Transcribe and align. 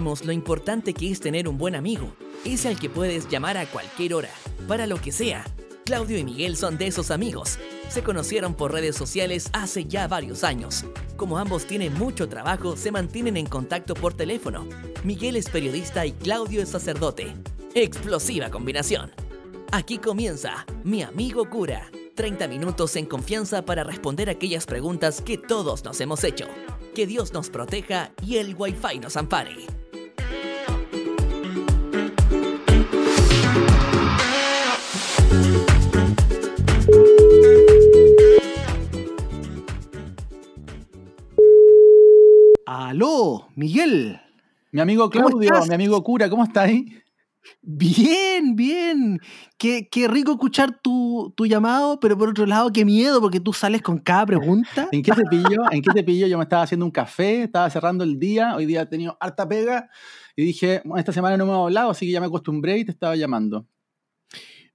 lo 0.00 0.32
importante 0.32 0.92
que 0.92 1.10
es 1.10 1.20
tener 1.20 1.48
un 1.48 1.58
buen 1.58 1.74
amigo, 1.74 2.14
ese 2.44 2.68
al 2.68 2.78
que 2.78 2.90
puedes 2.90 3.28
llamar 3.28 3.56
a 3.56 3.66
cualquier 3.66 4.14
hora, 4.14 4.30
para 4.66 4.86
lo 4.86 5.00
que 5.00 5.12
sea. 5.12 5.44
Claudio 5.84 6.18
y 6.18 6.24
Miguel 6.24 6.56
son 6.56 6.78
de 6.78 6.86
esos 6.86 7.10
amigos. 7.10 7.58
Se 7.88 8.02
conocieron 8.02 8.54
por 8.54 8.72
redes 8.72 8.96
sociales 8.96 9.50
hace 9.52 9.84
ya 9.84 10.08
varios 10.08 10.42
años. 10.42 10.84
Como 11.16 11.38
ambos 11.38 11.66
tienen 11.66 11.92
mucho 11.94 12.28
trabajo, 12.28 12.76
se 12.76 12.90
mantienen 12.90 13.36
en 13.36 13.46
contacto 13.46 13.94
por 13.94 14.14
teléfono. 14.14 14.66
Miguel 15.04 15.36
es 15.36 15.50
periodista 15.50 16.06
y 16.06 16.12
Claudio 16.12 16.62
es 16.62 16.70
sacerdote. 16.70 17.34
Explosiva 17.74 18.50
combinación. 18.50 19.12
Aquí 19.72 19.98
comienza 19.98 20.64
Mi 20.84 21.02
amigo 21.02 21.48
cura. 21.50 21.90
30 22.14 22.48
minutos 22.48 22.96
en 22.96 23.06
confianza 23.06 23.64
para 23.64 23.84
responder 23.84 24.30
aquellas 24.30 24.66
preguntas 24.66 25.20
que 25.20 25.36
todos 25.36 25.84
nos 25.84 26.00
hemos 26.00 26.24
hecho. 26.24 26.46
Que 26.94 27.06
Dios 27.06 27.32
nos 27.32 27.50
proteja 27.50 28.12
y 28.24 28.36
el 28.36 28.54
Wi-Fi 28.56 29.00
nos 29.00 29.16
ampare. 29.16 29.83
Aló, 42.66 43.48
Miguel. 43.56 44.20
Mi 44.70 44.80
amigo 44.80 45.10
Claudio, 45.10 45.52
mi 45.68 45.74
amigo 45.74 46.02
cura, 46.02 46.28
¿cómo 46.30 46.44
estás 46.44 46.64
ahí? 46.68 47.03
Bien, 47.62 48.56
bien. 48.56 49.20
Qué, 49.58 49.88
qué 49.90 50.08
rico 50.08 50.32
escuchar 50.32 50.80
tu, 50.82 51.32
tu, 51.36 51.46
llamado, 51.46 52.00
pero 52.00 52.16
por 52.16 52.28
otro 52.28 52.46
lado, 52.46 52.70
qué 52.72 52.84
miedo, 52.84 53.20
porque 53.20 53.40
tú 53.40 53.52
sales 53.52 53.82
con 53.82 53.98
cada 53.98 54.26
pregunta. 54.26 54.88
¿En 54.92 55.02
qué 55.02 55.12
te 55.12 55.24
pillo? 55.24 55.62
¿En 55.70 55.82
qué 55.82 55.92
te 55.92 56.04
pillo? 56.04 56.26
Yo 56.26 56.38
me 56.38 56.44
estaba 56.44 56.62
haciendo 56.62 56.86
un 56.86 56.92
café, 56.92 57.44
estaba 57.44 57.68
cerrando 57.70 58.04
el 58.04 58.18
día, 58.18 58.54
hoy 58.56 58.66
día 58.66 58.82
he 58.82 58.86
tenido 58.86 59.16
harta 59.20 59.48
pega 59.48 59.88
y 60.36 60.44
dije, 60.44 60.82
esta 60.96 61.12
semana 61.12 61.36
no 61.36 61.46
me 61.46 61.52
he 61.52 61.54
hablado, 61.54 61.90
así 61.90 62.06
que 62.06 62.12
ya 62.12 62.20
me 62.20 62.26
acostumbré 62.26 62.78
y 62.78 62.84
te 62.84 62.90
estaba 62.90 63.16
llamando. 63.16 63.66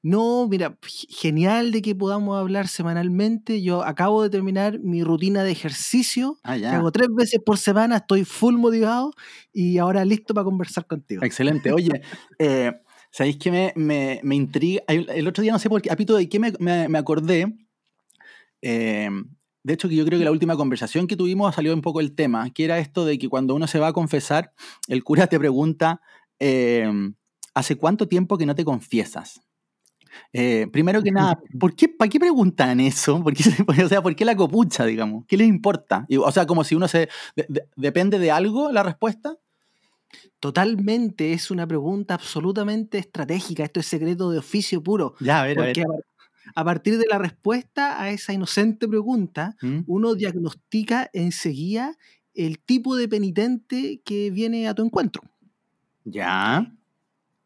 No, 0.02 0.48
mira, 0.48 0.78
genial 0.82 1.72
de 1.72 1.82
que 1.82 1.94
podamos 1.94 2.38
hablar 2.38 2.68
semanalmente. 2.68 3.62
Yo 3.62 3.84
acabo 3.84 4.24
de 4.24 4.30
terminar 4.30 4.80
mi 4.80 5.04
rutina 5.04 5.44
de 5.44 5.52
ejercicio. 5.52 6.38
Ah, 6.44 6.54
hago 6.54 6.92
tres 6.92 7.10
veces 7.14 7.42
por 7.46 7.58
semana, 7.58 7.98
estoy 7.98 8.24
full 8.24 8.56
motivado 8.56 9.12
y 9.52 9.78
ahora 9.78 10.06
listo 10.06 10.34
para 10.34 10.46
conversar 10.46 10.88
contigo. 10.88 11.24
Excelente. 11.26 11.74
Oye, 11.74 12.02
eh, 12.38 12.72
¿sabéis 13.12 13.38
que 13.38 13.52
me, 13.52 13.74
me, 13.76 14.22
me, 14.24 14.36
intriga? 14.36 14.84
El 14.88 15.28
otro 15.28 15.42
día 15.42 15.52
no 15.52 15.60
sé 15.60 15.70
por 15.70 15.82
qué, 15.82 15.92
apito 15.92 16.16
de 16.16 16.30
qué 16.30 16.40
me, 16.40 16.54
me 16.60 16.98
acordé. 16.98 17.58
Eh, 18.62 19.10
de 19.64 19.74
hecho, 19.74 19.90
que 19.90 19.96
yo 19.96 20.06
creo 20.06 20.18
que 20.18 20.26
la 20.26 20.32
última 20.32 20.56
conversación 20.56 21.08
que 21.08 21.18
tuvimos 21.18 21.54
salió 21.54 21.74
un 21.74 21.82
poco 21.82 22.00
el 22.00 22.16
tema, 22.16 22.50
que 22.52 22.64
era 22.64 22.80
esto 22.80 23.04
de 23.04 23.20
que 23.20 23.28
cuando 23.28 23.54
uno 23.54 23.68
se 23.68 23.80
va 23.80 23.88
a 23.88 23.94
confesar, 23.94 24.54
el 24.88 25.04
cura 25.04 25.28
te 25.28 25.38
pregunta, 25.38 26.02
eh, 26.40 26.90
¿hace 27.54 27.76
cuánto 27.76 28.08
tiempo 28.08 28.38
que 28.38 28.46
no 28.46 28.56
te 28.56 28.64
confiesas? 28.64 29.42
Eh, 30.34 30.68
primero 30.72 31.02
que 31.02 31.12
nada, 31.12 31.40
¿por 31.60 31.76
qué, 31.76 31.88
¿para 31.88 32.10
qué 32.10 32.20
preguntan 32.20 32.80
eso? 32.80 33.22
¿Por 33.24 33.34
qué, 33.34 33.44
o 33.84 33.90
sea, 33.90 34.02
¿por 34.02 34.16
qué 34.16 34.26
la 34.26 34.36
copucha, 34.36 34.86
digamos? 34.86 35.26
¿Qué 35.28 35.38
les 35.38 35.48
importa? 35.48 36.06
O 36.20 36.32
sea, 36.32 36.46
como 36.46 36.64
si 36.64 36.76
uno 36.76 36.88
se... 36.88 37.10
¿Depende 37.76 38.20
de 38.20 38.32
algo 38.32 38.72
la 38.72 38.84
respuesta? 38.84 39.38
Totalmente, 40.40 41.34
es 41.34 41.52
una 41.52 41.68
pregunta 41.68 42.14
absolutamente 42.14 42.98
estratégica. 42.98 43.64
Esto 43.64 43.80
es 43.80 43.86
secreto 43.86 44.32
de 44.32 44.40
oficio 44.40 44.82
puro. 44.82 45.16
Ya, 45.20 45.42
a 45.42 45.46
ver, 45.46 45.58
porque 45.58 45.82
a, 45.82 45.88
ver. 45.88 46.06
a 46.56 46.64
partir 46.64 46.98
de 46.98 47.06
la 47.10 47.18
respuesta 47.18 48.02
a 48.02 48.10
esa 48.10 48.34
inocente 48.34 48.88
pregunta, 48.88 49.56
¿Mm? 49.62 49.82
uno 49.88 50.16
diagnostica 50.16 51.10
enseguida 51.14 51.98
el 52.34 52.60
tipo 52.60 52.96
de 52.96 53.08
penitente 53.08 54.02
que 54.06 54.32
viene 54.32 54.68
a 54.68 54.74
tu 54.74 54.84
encuentro. 54.84 55.22
Ya. 56.06 56.74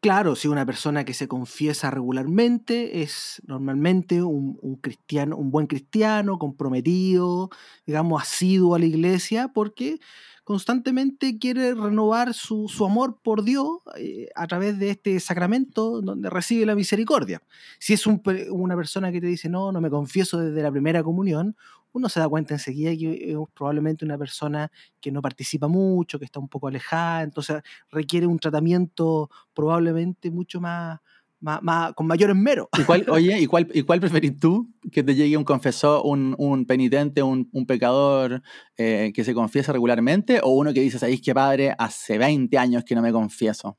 Claro, 0.04 0.36
si 0.36 0.48
una 0.48 0.66
persona 0.66 1.06
que 1.06 1.14
se 1.14 1.28
confiesa 1.28 1.90
regularmente 1.90 3.00
es 3.00 3.40
normalmente 3.46 4.22
un, 4.22 4.78
cristiano, 4.82 5.34
un 5.34 5.50
buen 5.50 5.66
cristiano, 5.66 6.38
comprometido, 6.38 7.48
digamos, 7.86 8.20
asiduo 8.20 8.74
a 8.74 8.78
la 8.78 8.84
iglesia, 8.84 9.48
porque 9.54 10.00
constantemente 10.44 11.38
quiere 11.38 11.72
renovar 11.72 12.34
su, 12.34 12.68
su 12.68 12.84
amor 12.84 13.18
por 13.22 13.44
Dios 13.44 13.78
eh, 13.96 14.28
a 14.34 14.46
través 14.46 14.78
de 14.78 14.90
este 14.90 15.18
sacramento 15.20 16.02
donde 16.02 16.28
recibe 16.28 16.66
la 16.66 16.74
misericordia. 16.74 17.40
Si 17.78 17.94
es 17.94 18.06
un, 18.06 18.20
una 18.50 18.76
persona 18.76 19.10
que 19.10 19.22
te 19.22 19.26
dice, 19.26 19.48
no, 19.48 19.72
no 19.72 19.80
me 19.80 19.88
confieso 19.88 20.38
desde 20.38 20.62
la 20.62 20.70
primera 20.70 21.02
comunión, 21.02 21.56
uno 21.94 22.08
se 22.08 22.20
da 22.20 22.28
cuenta 22.28 22.54
enseguida 22.54 22.90
que 22.90 23.30
es 23.30 23.36
probablemente 23.54 24.04
una 24.04 24.18
persona 24.18 24.70
que 25.00 25.10
no 25.10 25.22
participa 25.22 25.68
mucho, 25.68 26.18
que 26.18 26.24
está 26.24 26.40
un 26.40 26.48
poco 26.48 26.68
alejada, 26.68 27.22
entonces 27.22 27.62
requiere 27.90 28.26
un 28.26 28.38
tratamiento 28.38 29.30
probablemente 29.54 30.30
mucho 30.30 30.60
más, 30.60 30.98
más, 31.40 31.62
más 31.62 31.92
con 31.94 32.08
mayor 32.08 32.30
esmero. 32.30 32.68
¿Y 32.76 32.82
cuál, 32.82 33.06
oye, 33.08 33.38
¿y 33.40 33.46
cuál, 33.46 33.68
¿y 33.72 33.82
cuál 33.82 34.00
preferís 34.00 34.36
tú? 34.36 34.68
¿Que 34.90 35.04
te 35.04 35.14
llegue 35.14 35.36
un 35.36 35.44
confesor, 35.44 36.02
un, 36.04 36.34
un 36.36 36.66
penitente, 36.66 37.22
un, 37.22 37.48
un 37.52 37.64
pecador 37.64 38.42
eh, 38.76 39.12
que 39.14 39.22
se 39.22 39.32
confiesa 39.32 39.72
regularmente? 39.72 40.40
¿O 40.42 40.50
uno 40.50 40.74
que 40.74 40.80
dice, 40.80 40.98
¿sabéis 40.98 41.22
qué 41.22 41.32
padre? 41.32 41.74
Hace 41.78 42.18
20 42.18 42.58
años 42.58 42.84
que 42.84 42.96
no 42.96 43.02
me 43.02 43.12
confieso. 43.12 43.78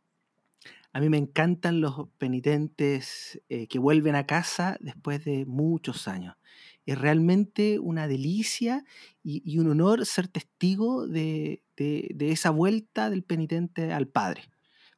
A 0.93 1.01
mí 1.01 1.09
me 1.09 1.17
encantan 1.17 1.81
los 1.81 2.07
penitentes 2.17 3.41
eh, 3.49 3.67
que 3.67 3.79
vuelven 3.79 4.15
a 4.15 4.25
casa 4.25 4.77
después 4.79 5.25
de 5.25 5.45
muchos 5.45 6.07
años 6.07 6.35
es 6.85 6.97
realmente 6.99 7.79
una 7.79 8.07
delicia 8.07 8.83
y, 9.23 9.41
y 9.45 9.59
un 9.59 9.69
honor 9.69 10.05
ser 10.05 10.27
testigo 10.27 11.07
de, 11.07 11.63
de, 11.75 12.11
de, 12.13 12.31
esa 12.31 12.51
vuelta 12.51 13.09
del 13.09 13.23
penitente 13.23 13.91
al 13.91 14.07
Padre. 14.07 14.43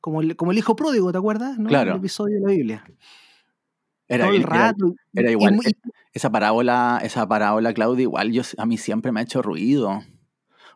Como 0.02 0.22
el, 0.22 0.36
como 0.36 0.52
el 0.52 0.58
hijo 0.58 0.76
pródigo, 0.76 1.12
¿te 1.12 1.18
acuerdas? 1.18 1.58
¿no? 1.58 1.70
Claro. 1.70 1.92
El 1.92 1.98
episodio 1.98 2.36
de 2.36 2.42
la 2.42 2.52
Biblia. 2.52 2.84
Era, 4.08 4.26
Todo 4.26 4.36
el 4.36 4.44
rato. 4.44 4.96
Era, 5.14 5.22
era 5.22 5.32
igual. 5.32 5.60
Y, 5.66 5.72
esa 6.14 6.32
parábola, 6.32 7.00
esa 7.04 7.28
parábola, 7.28 7.74
Claudia, 7.74 8.04
igual 8.04 8.32
yo, 8.32 8.42
a 8.58 8.66
mí 8.66 8.78
siempre 8.78 9.12
me 9.12 9.20
ha 9.20 9.24
hecho 9.24 9.42
ruido. 9.42 10.02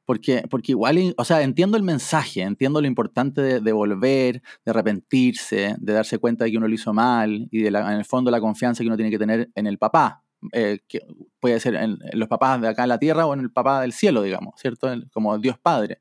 Porque, 0.06 0.44
porque 0.50 0.72
igual, 0.72 1.14
o 1.18 1.26
sea, 1.26 1.42
entiendo 1.42 1.78
el 1.78 1.84
mensaje, 1.84 2.42
entiendo 2.42 2.82
lo 2.82 2.88
importante 2.88 3.42
de, 3.42 3.60
de, 3.60 3.72
volver, 3.72 4.42
de 4.66 4.72
arrepentirse, 4.72 5.76
de 5.78 5.94
darse 5.94 6.18
cuenta 6.18 6.44
de 6.44 6.52
que 6.52 6.58
uno 6.58 6.68
lo 6.68 6.74
hizo 6.74 6.92
mal 6.92 7.48
y 7.52 7.62
de 7.62 7.72
la, 7.72 7.94
en 7.94 8.00
el 8.00 8.06
fondo 8.06 8.32
la 8.32 8.42
confianza 8.42 8.84
que 8.84 8.88
uno 8.88 8.98
tiene 8.98 9.12
que 9.12 9.20
tener 9.20 9.52
en 9.56 9.68
el 9.68 9.78
papá, 9.78 10.24
eh, 10.52 10.80
que 10.88 11.06
puede 11.40 11.60
ser 11.60 11.76
en, 11.76 12.00
en, 12.12 12.20
los 12.20 12.28
papás 12.28 12.62
de 12.62 12.68
acá 12.68 12.84
en 12.84 12.90
la 12.90 13.00
tierra 13.00 13.26
o 13.26 13.34
en 13.34 13.42
el 13.42 13.52
papá 13.52 13.82
del 13.82 13.94
cielo, 13.94 14.22
digamos, 14.22 14.60
¿cierto? 14.60 14.92
El, 14.92 15.10
como 15.12 15.38
Dios 15.38 15.58
Padre. 15.58 16.00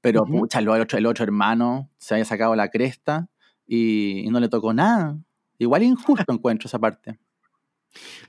Pero, 0.00 0.22
uh 0.22 0.26
-huh. 0.26 0.40
pucha, 0.40 0.58
el 0.58 0.68
otro, 0.68 0.98
el 0.98 1.06
otro 1.06 1.24
hermano 1.24 1.88
se 1.98 2.14
había 2.14 2.24
sacado 2.24 2.54
la 2.56 2.68
cresta 2.68 3.28
y, 3.66 4.20
y 4.26 4.28
no 4.28 4.40
le 4.40 4.48
tocó 4.48 4.72
nada. 4.72 5.18
Igual 5.58 5.82
injusto 5.82 6.24
encuentro 6.32 6.66
esa 6.66 6.78
parte. 6.78 7.18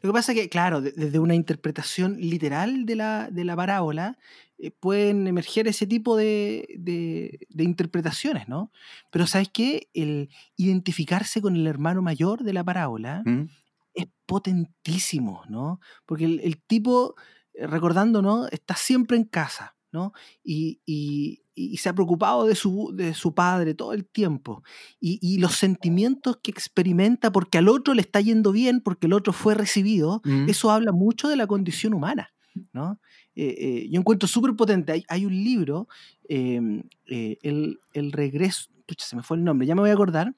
Lo 0.02 0.10
que 0.10 0.14
pasa 0.14 0.32
es 0.34 0.40
que, 0.40 0.50
claro, 0.50 0.82
desde 0.82 1.20
una 1.20 1.36
interpretación 1.36 2.18
literal 2.20 2.86
de 2.86 2.96
la, 2.96 3.30
de 3.32 3.46
la 3.46 3.56
parábola, 3.56 4.18
eh, 4.58 4.72
pueden 4.72 5.26
emerger 5.28 5.68
ese 5.68 5.88
tipo 5.88 6.18
de, 6.18 6.68
de, 6.78 7.40
de, 7.50 7.64
interpretaciones, 7.64 8.48
¿no? 8.48 8.72
Pero 9.10 9.26
¿sabes 9.26 9.50
qué? 9.54 9.88
El 9.94 10.30
identificarse 10.58 11.42
con 11.42 11.56
el 11.56 11.66
hermano 11.66 12.02
mayor 12.02 12.44
de 12.44 12.54
la 12.54 12.64
parábola 12.64 13.24
¿Mm? 13.26 13.50
Es 13.94 14.08
potentísimo, 14.26 15.44
¿no? 15.50 15.80
Porque 16.06 16.26
el, 16.26 16.40
el 16.42 16.62
tipo, 16.62 17.16
eh, 17.54 17.68
recordando, 17.68 18.22
¿no? 18.22 18.48
Está 18.48 18.76
siempre 18.76 19.18
en 19.18 19.26
casa, 19.26 19.76
¿no? 19.92 20.14
Y, 20.44 20.82
y, 20.86 21.44
y, 21.54 21.78
se 21.78 21.90
ha 21.90 21.94
preocupado 21.94 22.46
de 22.46 22.56
su, 22.56 22.92
de 22.96 23.14
su 23.14 23.34
padre 23.34 23.76
todo 23.76 23.94
el 23.94 24.06
tiempo. 24.06 24.64
Y, 25.00 25.20
y, 25.22 25.38
los 25.38 25.56
sentimientos 25.56 26.38
que 26.42 26.52
experimenta 26.52 27.32
porque 27.32 27.60
al 27.60 27.70
otro 27.70 27.94
le 27.94 28.02
está 28.02 28.20
yendo 28.22 28.52
bien, 28.52 28.82
porque 28.82 29.08
el 29.08 29.14
otro 29.14 29.34
fue 29.34 29.54
recibido, 29.54 30.22
mm. 30.26 30.50
eso 30.50 30.72
habla 30.72 30.92
mucho 30.92 31.30
de 31.30 31.36
la 31.36 31.48
condición 31.48 31.94
humana, 31.94 32.34
¿no? 32.72 33.00
Eh, 33.36 33.56
eh, 33.58 33.90
yo 33.90 34.00
encuentro 34.00 34.28
súper 34.28 34.56
potente. 34.56 34.92
Hay, 34.92 35.04
hay, 35.08 35.26
un 35.26 35.34
libro, 35.34 35.88
eh, 36.28 36.60
el, 37.08 37.80
el, 37.94 38.12
regreso, 38.12 38.70
pucha, 38.86 39.06
se 39.06 39.16
me 39.16 39.24
fue 39.24 39.38
el 39.38 39.44
nombre, 39.44 39.68
ya 39.68 39.76
me 39.76 39.82
voy 39.82 39.90
a 39.90 39.94
acordar, 39.94 40.36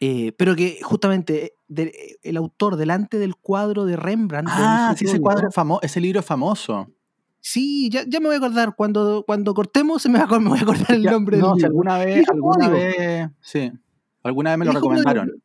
eh, 0.00 0.32
pero 0.36 0.56
que 0.56 0.80
justamente 0.82 1.54
de, 1.68 2.18
el 2.22 2.36
autor 2.36 2.76
delante 2.76 3.18
del 3.18 3.36
cuadro 3.36 3.84
de 3.84 3.96
Rembrandt. 3.96 4.48
Ah, 4.50 4.94
sí, 4.96 5.04
ese, 5.04 5.20
cuadro 5.20 5.50
famoso, 5.52 5.82
ese 5.82 6.00
libro 6.00 6.20
es 6.20 6.26
famoso. 6.26 6.90
Sí, 7.40 7.88
ya, 7.90 8.04
ya, 8.06 8.20
me 8.20 8.26
voy 8.26 8.34
a 8.34 8.38
acordar. 8.38 8.74
Cuando, 8.74 9.24
cuando 9.26 9.54
cortemos, 9.54 10.02
se 10.02 10.08
me, 10.08 10.18
va, 10.18 10.38
me 10.38 10.48
voy 10.48 10.58
a 10.58 10.62
acordar 10.62 10.92
el 10.92 11.02
ya, 11.02 11.10
nombre 11.12 11.38
no, 11.38 11.54
del 11.54 11.56
si 11.56 11.60
libro. 11.60 11.68
alguna 11.68 11.98
vez, 11.98 12.28
alguna 12.28 12.68
vez, 12.68 13.30
sí, 13.40 13.72
alguna 14.22 14.50
vez 14.50 14.58
me 14.58 14.64
lo 14.66 14.72
recomendaron. 14.72 15.42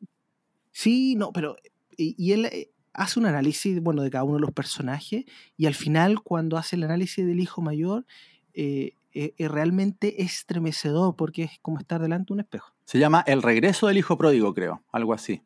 Sí, 0.72 1.16
no, 1.16 1.32
pero 1.32 1.56
y, 1.98 2.16
y, 2.18 2.34
él 2.34 2.46
eh, 2.46 2.72
hace 2.94 3.20
un 3.20 3.26
análisis, 3.26 3.82
bueno, 3.82 4.02
de 4.02 4.10
cada 4.10 4.24
uno 4.24 4.36
de 4.36 4.42
los 4.42 4.52
personajes 4.52 5.26
y 5.58 5.66
al 5.66 5.74
final, 5.74 6.22
cuando 6.22 6.58
hace 6.58 6.76
el 6.76 6.84
análisis 6.84 7.26
del 7.26 7.40
hijo 7.40 7.62
mayor, 7.62 8.06
eh, 8.54 8.94
eh, 9.14 9.34
es 9.38 9.50
realmente 9.50 10.22
estremecedor 10.24 11.16
porque 11.16 11.44
es 11.44 11.52
como 11.62 11.80
estar 11.80 12.02
delante 12.02 12.28
de 12.28 12.34
un 12.34 12.40
espejo. 12.42 12.75
Se 12.86 13.00
llama 13.00 13.24
El 13.26 13.42
regreso 13.42 13.88
del 13.88 13.98
hijo 13.98 14.18
pródigo, 14.18 14.54
creo, 14.54 14.84
algo 14.92 15.14
así. 15.14 15.42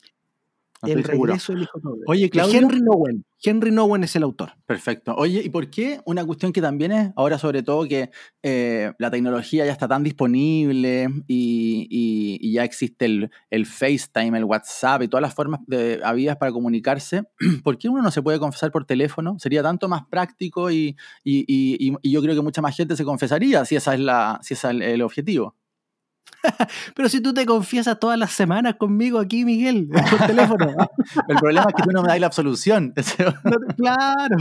el 0.83 1.03
regreso 1.03 1.53
del 1.53 1.63
hijo 1.63 1.79
noble. 1.81 2.03
Oye, 2.05 2.29
Claudio. 2.29 2.59
Henry 2.59 2.81
Nowen. 2.81 3.25
Henry 3.41 3.71
Nowen 3.71 4.03
es 4.03 4.13
el 4.17 4.23
autor. 4.23 4.51
Perfecto. 4.65 5.15
Oye, 5.15 5.41
¿y 5.41 5.47
por 5.47 5.69
qué 5.69 6.01
una 6.03 6.25
cuestión 6.25 6.51
que 6.51 6.61
también 6.61 6.91
es, 6.91 7.11
ahora 7.15 7.37
sobre 7.37 7.63
todo 7.63 7.87
que 7.87 8.11
eh, 8.43 8.91
la 8.99 9.09
tecnología 9.09 9.65
ya 9.65 9.71
está 9.71 9.87
tan 9.87 10.03
disponible 10.03 11.07
y, 11.27 12.51
ya 12.51 12.65
existe 12.65 13.05
el, 13.05 13.31
el, 13.49 13.65
FaceTime, 13.65 14.37
el 14.37 14.43
WhatsApp 14.43 15.03
y 15.03 15.07
todas 15.07 15.21
las 15.21 15.33
formas 15.33 15.61
de, 15.67 16.01
habidas 16.03 16.35
para 16.35 16.51
comunicarse, 16.51 17.23
¿por 17.63 17.77
qué 17.77 17.87
uno 17.87 18.01
no 18.01 18.11
se 18.11 18.21
puede 18.21 18.39
confesar 18.39 18.71
por 18.71 18.83
teléfono? 18.83 19.39
Sería 19.39 19.63
tanto 19.63 19.87
más 19.87 20.03
práctico 20.09 20.69
y, 20.69 20.97
yo 21.23 22.21
creo 22.21 22.35
que 22.35 22.41
mucha 22.41 22.61
más 22.61 22.75
gente 22.75 22.97
se 22.97 23.05
confesaría 23.05 23.63
si, 23.63 23.77
esa 23.77 23.93
es 23.93 24.01
la, 24.01 24.39
si 24.41 24.55
ese 24.55 24.67
es 24.67 24.81
el 24.81 25.01
objetivo. 25.01 25.55
Pero 26.95 27.09
si 27.09 27.21
tú 27.21 27.33
te 27.33 27.45
confiesas 27.45 27.99
todas 27.99 28.17
las 28.17 28.31
semanas 28.31 28.75
conmigo 28.75 29.19
aquí, 29.19 29.45
Miguel, 29.45 29.89
por 29.89 30.27
teléfono. 30.27 30.75
El 31.27 31.37
problema 31.37 31.67
es 31.69 31.75
que 31.75 31.83
tú 31.83 31.91
no 31.91 32.01
me 32.01 32.09
das 32.09 32.19
la 32.19 32.27
absolución. 32.27 32.93
claro. 33.77 34.37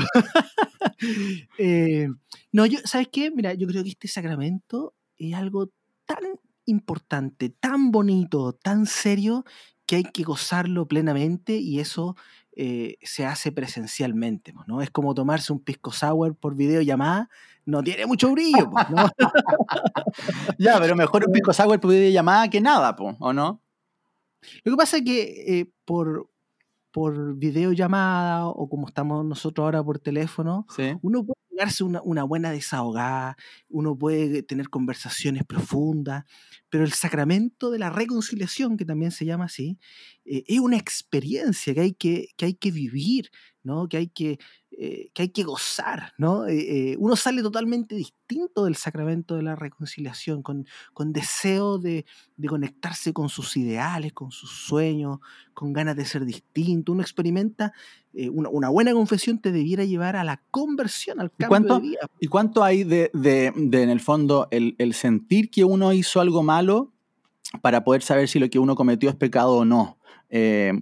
Eh, 1.58 2.08
no, 2.52 2.66
yo, 2.66 2.78
¿sabes 2.84 3.08
qué? 3.10 3.30
Mira, 3.30 3.54
yo 3.54 3.66
creo 3.66 3.82
que 3.82 3.90
este 3.90 4.08
sacramento 4.08 4.94
es 5.16 5.34
algo 5.34 5.70
tan 6.06 6.18
importante, 6.64 7.50
tan 7.50 7.90
bonito, 7.90 8.52
tan 8.52 8.86
serio, 8.86 9.44
que 9.88 9.96
hay 9.96 10.04
que 10.04 10.22
gozarlo 10.22 10.86
plenamente 10.86 11.56
y 11.56 11.80
eso 11.80 12.14
eh, 12.54 12.98
se 13.02 13.24
hace 13.24 13.52
presencialmente, 13.52 14.52
¿no? 14.66 14.82
Es 14.82 14.90
como 14.90 15.14
tomarse 15.14 15.50
un 15.50 15.60
pisco 15.60 15.92
sour 15.92 16.36
por 16.36 16.54
videollamada, 16.54 17.30
no 17.64 17.82
tiene 17.82 18.04
mucho 18.04 18.30
brillo, 18.32 18.70
¿no? 18.90 19.08
ya, 20.58 20.78
pero 20.78 20.94
mejor 20.94 21.24
un 21.26 21.32
pisco 21.32 21.54
sour 21.54 21.80
por 21.80 21.90
videollamada 21.90 22.50
que 22.50 22.60
nada, 22.60 22.94
¿o 22.98 23.32
no? 23.32 23.62
Lo 24.62 24.72
que 24.72 24.76
pasa 24.76 24.98
es 24.98 25.04
que 25.04 25.60
eh, 25.60 25.70
por, 25.86 26.28
por 26.98 27.36
videollamada 27.36 28.48
o 28.48 28.68
como 28.68 28.88
estamos 28.88 29.24
nosotros 29.24 29.64
ahora 29.64 29.84
por 29.84 30.00
teléfono, 30.00 30.66
uno 31.00 31.24
puede 31.24 31.38
darse 31.56 31.84
una, 31.84 32.02
una, 32.02 32.24
buena 32.24 32.50
desahogada, 32.50 33.36
uno 33.68 33.96
puede 33.96 34.42
tener 34.42 34.68
conversaciones 34.68 35.44
profundas, 35.44 36.24
pero 36.68 36.82
el 36.82 36.92
sacramento 36.92 37.70
de 37.70 37.78
la 37.78 37.88
reconciliación, 37.88 38.76
que 38.76 38.84
también 38.84 39.12
se 39.12 39.24
llama 39.24 39.44
así, 39.44 39.78
eh, 40.24 40.42
es 40.48 40.58
una 40.58 40.76
experiencia 40.76 41.72
que 41.72 41.80
hay 41.82 41.92
que, 41.92 42.30
que 42.36 42.46
hay 42.46 42.54
que 42.54 42.72
vivir, 42.72 43.30
¿no? 43.68 43.88
que, 43.88 43.98
hay 43.98 44.08
que, 44.08 44.38
eh, 44.72 45.10
que 45.14 45.22
hay 45.22 45.28
que 45.28 45.44
gozar. 45.44 46.14
¿no? 46.18 46.48
Eh, 46.48 46.96
uno 46.98 47.14
sale 47.14 47.42
totalmente 47.42 47.94
distinto 47.94 48.64
del 48.64 48.74
sacramento 48.74 49.36
de 49.36 49.42
la 49.42 49.54
reconciliación, 49.54 50.42
con, 50.42 50.66
con 50.92 51.12
deseo 51.12 51.78
de, 51.78 52.04
de, 52.36 52.48
conectarse 52.48 53.12
con 53.12 53.28
sus 53.28 53.56
ideales, 53.56 54.12
con 54.12 54.30
sus 54.30 54.50
sueños, 54.50 55.20
con 55.54 55.72
ganas 55.72 55.96
de 55.96 56.04
ser 56.04 56.24
distinto. 56.24 56.92
Uno 56.92 57.02
experimenta 57.02 57.72
una, 58.32 58.48
una, 58.48 58.68
buena 58.70 58.92
confesión 58.92 59.38
te 59.38 59.52
debiera 59.52 59.84
llevar 59.84 60.16
a 60.16 60.24
la 60.24 60.42
conversión, 60.50 61.20
al 61.20 61.30
cambio 61.30 61.74
de 61.74 61.80
vida. 61.80 62.00
¿Y 62.18 62.26
cuánto 62.26 62.64
hay 62.64 62.82
de, 62.82 63.10
de, 63.12 63.52
de 63.54 63.82
en 63.82 63.90
el 63.90 64.00
fondo, 64.00 64.48
el, 64.50 64.74
el 64.78 64.94
sentir 64.94 65.50
que 65.50 65.64
uno 65.64 65.92
hizo 65.92 66.20
algo 66.20 66.42
mal? 66.42 66.88
para 67.62 67.84
poder 67.84 68.02
saber 68.02 68.28
si 68.28 68.38
lo 68.38 68.50
que 68.50 68.58
uno 68.58 68.74
cometió 68.74 69.08
es 69.08 69.16
pecado 69.16 69.52
o 69.52 69.64
no. 69.64 69.97
Eh, 70.30 70.72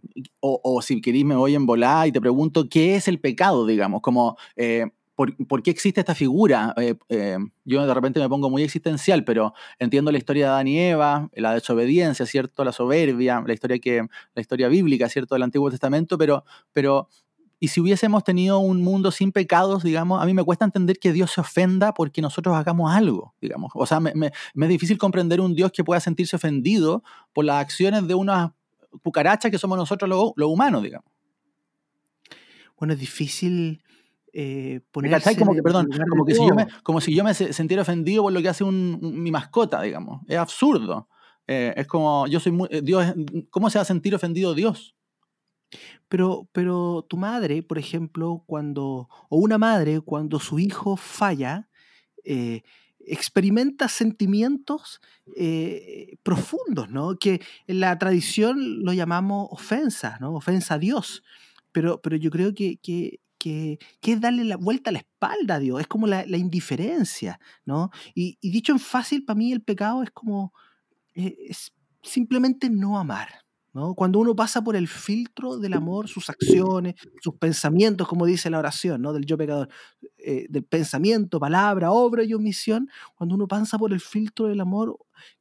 o, 0.41 0.83
si 0.83 1.01
queréis 1.01 1.25
me 1.25 1.37
voy 1.37 1.55
en 1.55 1.67
volar 1.67 2.09
y 2.09 2.13
te 2.13 2.21
pregunto, 2.21 2.69
¿qué 2.69 2.97
es 2.97 3.09
el 3.09 3.21
pecado, 3.21 3.67
digamos? 3.67 4.01
Como, 4.01 4.37
eh, 4.57 4.87
¿por, 5.15 5.63
qué 5.63 5.71
existe 5.71 6.01
esta 6.01 6.15
figura? 6.15 6.75
Eh, 6.77 7.39
yo 7.65 7.87
de 7.87 7.95
repente 7.95 8.21
me 8.21 8.29
pongo 8.29 8.51
muy 8.51 8.63
existencial, 8.63 9.25
pero 9.25 9.55
entiendo 9.79 10.13
la 10.13 10.19
historia 10.19 10.47
de 10.47 10.51
Adán 10.53 10.69
y 10.69 10.79
Eva, 10.79 11.29
la 11.35 11.55
desobediencia, 11.55 12.27
¿cierto? 12.27 12.65
La 12.65 12.73
soberbia, 12.73 13.43
la 13.47 13.55
historia, 13.55 13.79
que, 13.79 14.07
la 14.35 14.41
historia 14.41 14.69
bíblica, 14.69 15.09
¿cierto? 15.09 15.35
Del 15.35 15.43
Antiguo 15.43 15.71
Testamento, 15.71 16.19
pero, 16.19 16.45
pero 16.73 17.09
y 17.59 17.69
si 17.69 17.81
hubiésemos 17.81 18.23
tenido 18.23 18.59
un 18.59 18.83
mundo 18.83 19.11
sin 19.11 19.33
pecados, 19.33 19.83
digamos, 19.83 20.23
a 20.23 20.27
mí 20.27 20.35
me 20.35 20.45
cuesta 20.45 20.65
entender 20.65 20.99
que 20.99 21.13
Dios 21.13 21.31
se 21.31 21.41
ofenda 21.41 21.95
porque 21.95 22.21
nosotros 22.21 22.55
hagamos 22.55 22.95
algo, 22.95 23.35
digamos. 23.41 23.73
O 23.75 23.87
sea, 23.87 23.99
me, 23.99 24.13
es 24.27 24.69
difícil 24.69 24.99
comprender 24.99 25.41
un 25.41 25.55
Dios 25.55 25.73
que 25.73 25.83
pueda 25.83 26.01
sentirse 26.01 26.37
ofendido 26.37 27.03
por 27.33 27.47
las 27.47 27.57
acciones 27.57 28.07
de 28.07 28.15
una 28.15 28.55
cucaracha 29.03 29.51
que 29.51 29.59
somos 29.59 29.79
nosotros 29.79 30.09
los, 30.09 30.49
humanos, 30.49 30.83
digamos. 30.83 31.11
Bueno, 32.79 32.95
es 32.95 33.01
difícil 33.01 33.83
eh, 34.33 34.81
ponerse... 34.91 35.37
Como 35.37 35.55
que, 35.55 35.63
perdón, 35.63 35.89
como, 36.11 36.25
que 36.25 36.35
si 36.35 36.47
yo 36.47 36.55
me, 36.55 36.67
como 36.83 37.01
si 37.01 37.15
yo 37.15 37.25
me 37.25 37.35
sintiera 37.35 37.83
ofendido 37.83 38.23
por 38.23 38.33
lo 38.33 38.43
que 38.43 38.49
hace 38.49 38.65
mi 38.65 39.31
mascota, 39.31 39.81
digamos. 39.83 40.23
Es 40.29 40.37
absurdo. 40.37 41.09
Eh, 41.47 41.73
es 41.77 41.87
como, 41.87 42.27
yo 42.27 42.41
soy 42.41 42.53
muy... 42.53 42.69
Eh, 42.71 42.83
Dios, 42.83 43.15
¿Cómo 43.51 43.71
se 43.71 43.79
va 43.79 43.83
a 43.83 43.87
sentir 43.87 44.15
ofendido 44.15 44.55
Dios? 44.55 44.97
Pero, 46.09 46.49
pero 46.53 47.05
tu 47.09 47.17
madre, 47.17 47.63
por 47.63 47.79
ejemplo, 47.79 48.45
cuando, 48.47 49.09
o 49.29 49.37
una 49.39 49.59
madre, 49.59 50.01
cuando 50.01 50.39
su 50.39 50.59
hijo 50.59 50.97
falla, 50.97 51.69
eh, 52.25 52.63
experimenta 53.07 53.89
sentimientos 53.89 55.01
eh, 55.37 56.17
profundos, 56.23 56.91
¿no? 56.91 57.17
Que 57.19 57.41
en 57.67 57.81
la 57.81 57.97
tradición 57.99 58.85
lo 58.85 58.93
llamamos 58.93 59.49
ofensa, 59.51 60.19
¿no? 60.21 60.35
Ofensa 60.35 60.75
a 60.75 60.79
Dios. 60.79 61.23
Pero, 61.73 62.01
pero 62.01 62.17
yo 62.17 62.31
creo 62.31 62.55
que, 62.55 62.79
que, 62.79 63.21
que, 63.39 63.79
es 64.03 64.21
darle 64.21 64.45
la 64.45 64.57
vuelta 64.57 64.91
a 64.91 64.93
la 64.93 65.01
espalda 65.01 65.57
a 65.57 65.59
Dios, 65.59 65.81
es 65.81 65.87
como 65.87 66.07
la, 66.07 66.25
indiferencia, 66.37 67.39
¿no? 67.65 67.91
Y, 68.15 68.39
dicho 68.43 68.73
en 68.73 68.81
fácil, 68.81 69.25
para 69.25 69.37
mí 69.37 69.53
el 69.53 69.63
pecado 69.63 70.03
es 70.03 70.11
como, 70.11 70.53
eh, 71.15 71.37
es 71.49 71.73
simplemente 72.03 72.71
no 72.71 72.99
amar. 72.99 73.46
Cuando 73.95 74.19
uno 74.19 74.35
pasa 74.35 74.63
por 74.63 74.75
el 74.77 74.89
filtro 74.89 75.59
del 75.59 75.75
amor, 75.75 76.09
sus 76.09 76.31
acciones, 76.31 76.95
sus 77.21 77.35
pensamientos, 77.35 78.09
como 78.09 78.25
dice 78.25 78.49
la 78.49 78.59
oración 78.59 79.03
¿no? 79.03 79.13
del 79.13 79.27
yo 79.27 79.37
pecador, 79.37 79.69
eh, 80.19 80.47
del 80.49 80.65
pensamiento, 80.65 81.39
palabra, 81.39 81.91
obra 81.91 82.25
y 82.25 82.33
omisión, 82.33 82.89
cuando 83.15 83.35
uno 83.35 83.47
pasa 83.47 83.79
por 83.79 83.93
el 83.93 84.01
filtro 84.01 84.47
del 84.47 84.61
amor, 84.61 84.99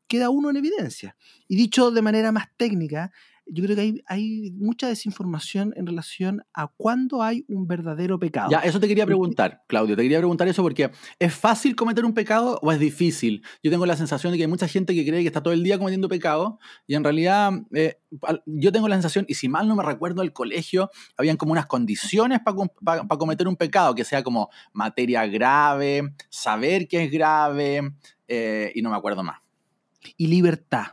queda 0.08 0.30
uno 0.30 0.50
en 0.50 0.58
evidencia. 0.58 1.16
Y 1.48 1.56
dicho 1.56 1.92
de 1.92 2.02
manera 2.02 2.32
más 2.32 2.48
técnica, 2.58 3.12
yo 3.48 3.64
creo 3.64 3.76
que 3.76 3.82
hay, 3.82 4.04
hay, 4.08 4.52
mucha 4.52 4.88
desinformación 4.88 5.74
en 5.76 5.86
relación 5.86 6.44
a 6.54 6.68
cuándo 6.68 7.22
hay 7.22 7.46
un 7.48 7.68
verdadero 7.68 8.18
pecado. 8.20 8.50
Ya, 8.50 8.60
eso 8.60 8.80
te 8.80 8.88
quería 8.88 9.06
preguntar, 9.06 9.64
Claudio, 9.68 9.96
te 9.96 10.02
quería 10.02 10.18
preguntar 10.18 10.48
eso 10.48 10.64
porque 10.64 10.92
¿es 11.20 11.34
fácil 11.34 11.76
cometer 11.76 12.06
un 12.06 12.14
pecado 12.14 12.60
o 12.62 12.72
es 12.72 12.80
difícil? 12.80 13.44
Yo 13.64 13.72
tengo 13.72 13.86
la 13.86 13.96
sensación 13.96 14.32
de 14.32 14.38
que 14.38 14.44
hay 14.44 14.50
mucha 14.50 14.68
gente 14.68 14.96
que 14.96 15.06
cree 15.06 15.22
que 15.22 15.28
está 15.28 15.44
todo 15.44 15.54
el 15.54 15.64
día 15.64 15.78
cometiendo 15.78 16.10
pecado 16.10 16.60
y 16.88 16.96
en 16.96 17.04
realidad 17.04 17.52
eh, 17.74 18.00
yo 18.46 18.72
tengo 18.72 18.88
la 18.88 18.96
sensación, 18.96 19.26
y 19.28 19.36
si 19.36 19.50
mal 19.50 19.68
no 19.68 19.76
me 19.76 19.84
recuerdo 19.84 20.22
el 20.22 20.34
colegio, 20.34 20.90
habían 21.18 21.38
como 21.38 21.52
unas 21.52 21.66
condiciones 21.66 22.40
para 22.44 23.18
cometer 23.18 23.48
un 23.48 23.56
pecado, 23.56 23.96
que 23.96 24.04
sea 24.04 24.24
como 24.24 24.50
materia 24.74 25.26
grave, 25.28 26.14
saber 26.30 26.88
que 26.88 27.04
es 27.04 27.12
grave 27.12 27.94
eh, 28.28 28.72
y 28.76 28.82
no 28.82 28.90
me 28.90 28.96
acuerdo 28.96 29.24
más. 29.24 29.40
Y 30.18 30.28
libertad 30.28 30.88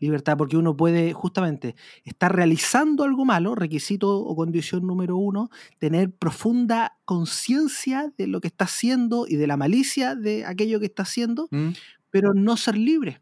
libertad, 0.00 0.36
porque 0.36 0.56
uno 0.56 0.76
puede 0.76 1.12
justamente 1.12 1.76
estar 2.04 2.34
realizando 2.34 3.04
algo 3.04 3.24
malo, 3.24 3.54
requisito 3.54 4.18
o 4.18 4.34
condición 4.34 4.86
número 4.86 5.16
uno, 5.16 5.50
tener 5.78 6.10
profunda 6.10 6.96
conciencia 7.04 8.12
de 8.16 8.26
lo 8.26 8.40
que 8.40 8.48
está 8.48 8.64
haciendo 8.64 9.26
y 9.28 9.36
de 9.36 9.46
la 9.46 9.56
malicia 9.56 10.16
de 10.16 10.44
aquello 10.46 10.80
que 10.80 10.86
está 10.86 11.04
haciendo, 11.04 11.48
mm. 11.50 11.70
pero 12.10 12.34
no 12.34 12.56
ser 12.56 12.76
libre, 12.76 13.20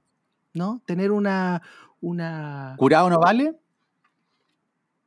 ¿no? 0.55 0.81
Tener 0.87 1.11
una, 1.11 1.63
una... 2.01 2.77
¿Curado 2.79 3.11
no 3.11 3.19
vale? 3.19 3.57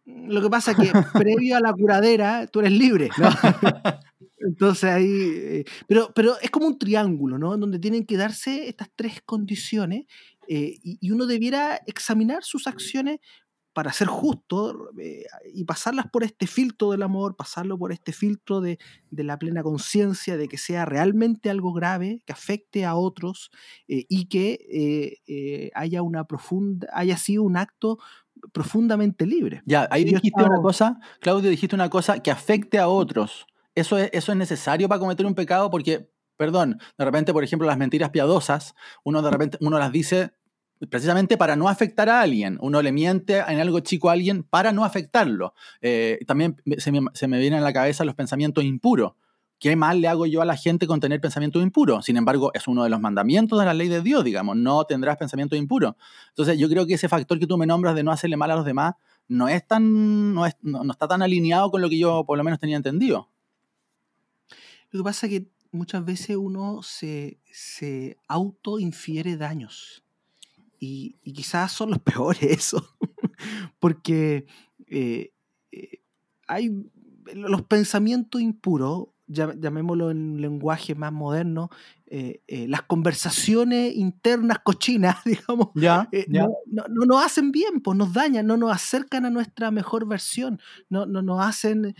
Lo 0.06 0.42
que 0.42 0.50
pasa 0.50 0.72
es 0.72 0.78
que 0.78 0.92
previo 1.18 1.58
a 1.58 1.62
la 1.62 1.74
curadera 1.74 2.48
tú 2.48 2.60
eres 2.60 2.74
libre, 2.74 3.10
¿no? 3.18 3.30
Entonces 4.44 4.86
ahí, 4.86 5.06
eh, 5.08 5.66
pero, 5.88 6.12
pero 6.16 6.40
es 6.42 6.50
como 6.50 6.66
un 6.66 6.80
triángulo, 6.80 7.38
¿no? 7.38 7.56
Donde 7.58 7.80
tienen 7.80 8.06
que 8.06 8.18
darse 8.18 8.68
estas 8.68 8.90
tres 8.96 9.22
condiciones 9.24 10.06
eh, 10.48 10.80
y, 10.84 11.12
uno 11.12 11.26
debiera 11.26 11.82
examinar 11.86 12.44
sus 12.44 12.68
acciones 12.68 13.20
para 13.74 13.94
ser 13.94 14.08
justo 14.08 14.90
eh, 15.00 15.24
y 15.54 15.64
pasarlas 15.64 16.08
por 16.12 16.24
este 16.24 16.46
filtro 16.46 16.92
del 16.92 17.04
amor, 17.04 17.38
pasarlo 17.38 17.78
por 17.78 17.94
este 17.94 18.12
filtro 18.12 18.60
de, 18.60 18.78
la 19.12 19.40
plena 19.40 19.64
conciencia 19.64 20.36
de 20.36 20.50
que 20.50 20.58
sea 20.58 20.84
realmente 20.84 21.50
algo 21.50 21.72
grave, 21.72 22.22
que 22.26 22.34
afecte 22.34 22.84
a 22.84 22.96
otros 22.96 23.50
eh, 23.88 24.06
y 24.10 24.26
que 24.26 25.72
haya 25.74 26.02
una 26.02 26.26
profunda, 26.26 26.90
haya 26.94 27.16
sido 27.16 27.44
un 27.44 27.56
acto 27.56 27.98
profundamente 28.52 29.26
libre. 29.26 29.62
Ya, 29.66 29.88
ahí 29.90 30.04
dijiste 30.04 30.44
una 30.44 30.62
cosa, 30.62 31.00
Claudio, 31.22 31.50
dijiste 31.50 31.76
una 31.76 31.90
cosa 31.90 32.22
que 32.22 32.32
afecte 32.32 32.78
a 32.78 32.90
otros. 32.90 33.46
Eso 33.74 33.98
es, 33.98 34.10
eso 34.12 34.34
es 34.34 34.38
necesario 34.38 34.90
para 34.90 35.00
cometer 35.00 35.26
un 35.26 35.36
pecado 35.36 35.70
porque 35.70 36.11
perdón, 36.42 36.80
de 36.98 37.06
repente, 37.06 37.34
por 37.34 37.44
ejemplo, 37.44 37.68
las 37.68 37.78
mentiras 37.78 38.10
piadosas, 38.10 38.74
uno 39.04 39.22
de 39.22 39.30
repente 39.30 39.60
uno 39.62 39.78
las 39.78 39.92
dice 39.92 40.32
precisamente 40.90 41.38
para 41.38 41.56
no 41.56 41.70
afectar 41.70 42.10
a 42.10 42.20
alguien. 42.20 42.58
Uno 42.62 42.82
le 42.82 42.92
miente 42.92 43.44
en 43.48 43.60
algo 43.60 43.82
chico 43.82 44.10
a 44.10 44.14
alguien 44.14 44.42
para 44.42 44.72
no 44.72 44.84
afectarlo. 44.84 45.54
Eh, 45.82 46.18
también 46.26 46.60
se 46.80 46.92
me, 46.92 47.38
vienen 47.38 47.60
a 47.60 47.62
la 47.62 47.74
cabeza 47.74 48.06
los 48.06 48.16
pensamientos 48.16 48.64
impuros. 48.64 49.14
¿qué 49.60 49.76
mal 49.76 50.02
le 50.02 50.08
hago 50.08 50.26
yo 50.26 50.42
a 50.42 50.46
la 50.46 50.58
gente 50.58 50.88
con 50.88 51.00
tener 51.00 51.22
pensamientos 51.22 51.62
impuros? 51.62 52.06
Sin 52.06 52.18
embargo, 52.18 52.50
es 52.56 52.68
uno 52.68 52.84
de 52.84 52.90
los 52.90 53.00
mandamientos 53.00 53.60
de 53.60 53.66
la 53.68 53.76
ley 53.76 53.88
de 53.88 54.02
Dios, 54.02 54.24
digamos, 54.24 54.58
no 54.58 54.84
tendrás 54.86 55.18
pensamientos 55.18 55.60
impuros. 55.60 55.94
Entonces, 56.30 56.58
yo 56.58 56.68
creo 56.68 56.88
que 56.88 56.96
ese 56.96 57.08
factor 57.08 57.38
que 57.38 57.46
tú 57.46 57.60
me 57.60 57.68
nombras 57.68 57.94
de 57.94 58.02
no 58.02 58.12
hacerle 58.12 58.38
mal 58.38 58.50
a 58.50 58.56
los 58.56 58.66
demás 58.66 58.96
no 59.28 59.48
es 59.48 59.68
tan, 59.68 60.34
no, 60.34 60.48
no, 60.64 60.92
está 60.92 61.08
tan 61.08 61.22
alineado 61.22 61.70
con 61.70 61.82
lo 61.82 61.90
que 61.90 62.00
yo 62.00 62.24
por 62.26 62.40
lo 62.40 62.44
menos 62.44 62.60
tenía 62.60 62.78
entendido. 62.78 63.30
Lo 64.90 65.02
que 65.02 65.04
pasa 65.04 65.28
es 65.28 65.32
que 65.32 65.52
muchas 65.72 66.06
veces 66.06 66.36
uno 66.36 66.82
se, 66.84 67.40
se 67.52 68.18
auto-infiere 68.28 69.38
daños. 69.38 70.04
Y, 70.80 71.16
quizás 71.24 71.72
son 71.72 71.92
los 71.92 72.00
peores 72.00 72.44
eso. 72.44 72.96
Porque 73.80 74.46
eh, 74.88 75.32
eh, 75.72 76.02
hay 76.48 76.72
los 77.34 77.62
pensamientos 77.64 78.42
impuros, 78.42 79.08
llamémoslo 79.28 80.12
en 80.12 80.42
lenguaje 80.42 80.94
más 80.94 81.14
moderno, 81.14 81.70
eh, 82.08 82.42
las 82.68 82.82
conversaciones 82.82 83.96
internas 83.96 84.60
cochinas, 84.62 85.18
digamos, 85.26 85.70
ya, 85.76 86.10
No, 86.68 87.06
nos 87.06 87.26
hacen 87.26 87.54
bien, 87.54 87.80
pues 87.82 87.98
nos 87.98 88.12
dañan, 88.12 88.46
no 88.46 88.58
nos 88.58 88.74
acercan 88.74 89.26
a 89.26 89.30
nuestra 89.30 89.72
mejor 89.72 90.06
versión, 90.06 90.60
no, 90.90 91.06
no 91.06 91.22
nos 91.22 91.42
hacen 91.42 91.96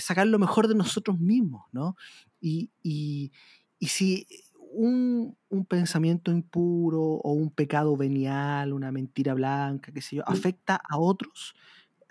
sacar 0.00 0.26
lo 0.26 0.40
mejor 0.40 0.66
de 0.66 0.74
nosotros 0.74 1.20
mismos, 1.20 1.64
¿no? 1.72 1.96
Y, 2.42 2.72
y, 2.82 3.30
y 3.78 3.86
si 3.86 4.26
un, 4.72 5.38
un, 5.48 5.64
pensamiento 5.64 6.32
impuro 6.32 7.00
o 7.00 7.32
un 7.32 7.50
pecado 7.50 7.96
venial, 7.96 8.72
una 8.72 8.90
mentira 8.90 9.32
blanca, 9.34 9.92
qué 9.92 10.02
sé 10.02 10.16
yo, 10.16 10.28
afecta 10.28 10.80
a 10.90 10.98
otros, 10.98 11.54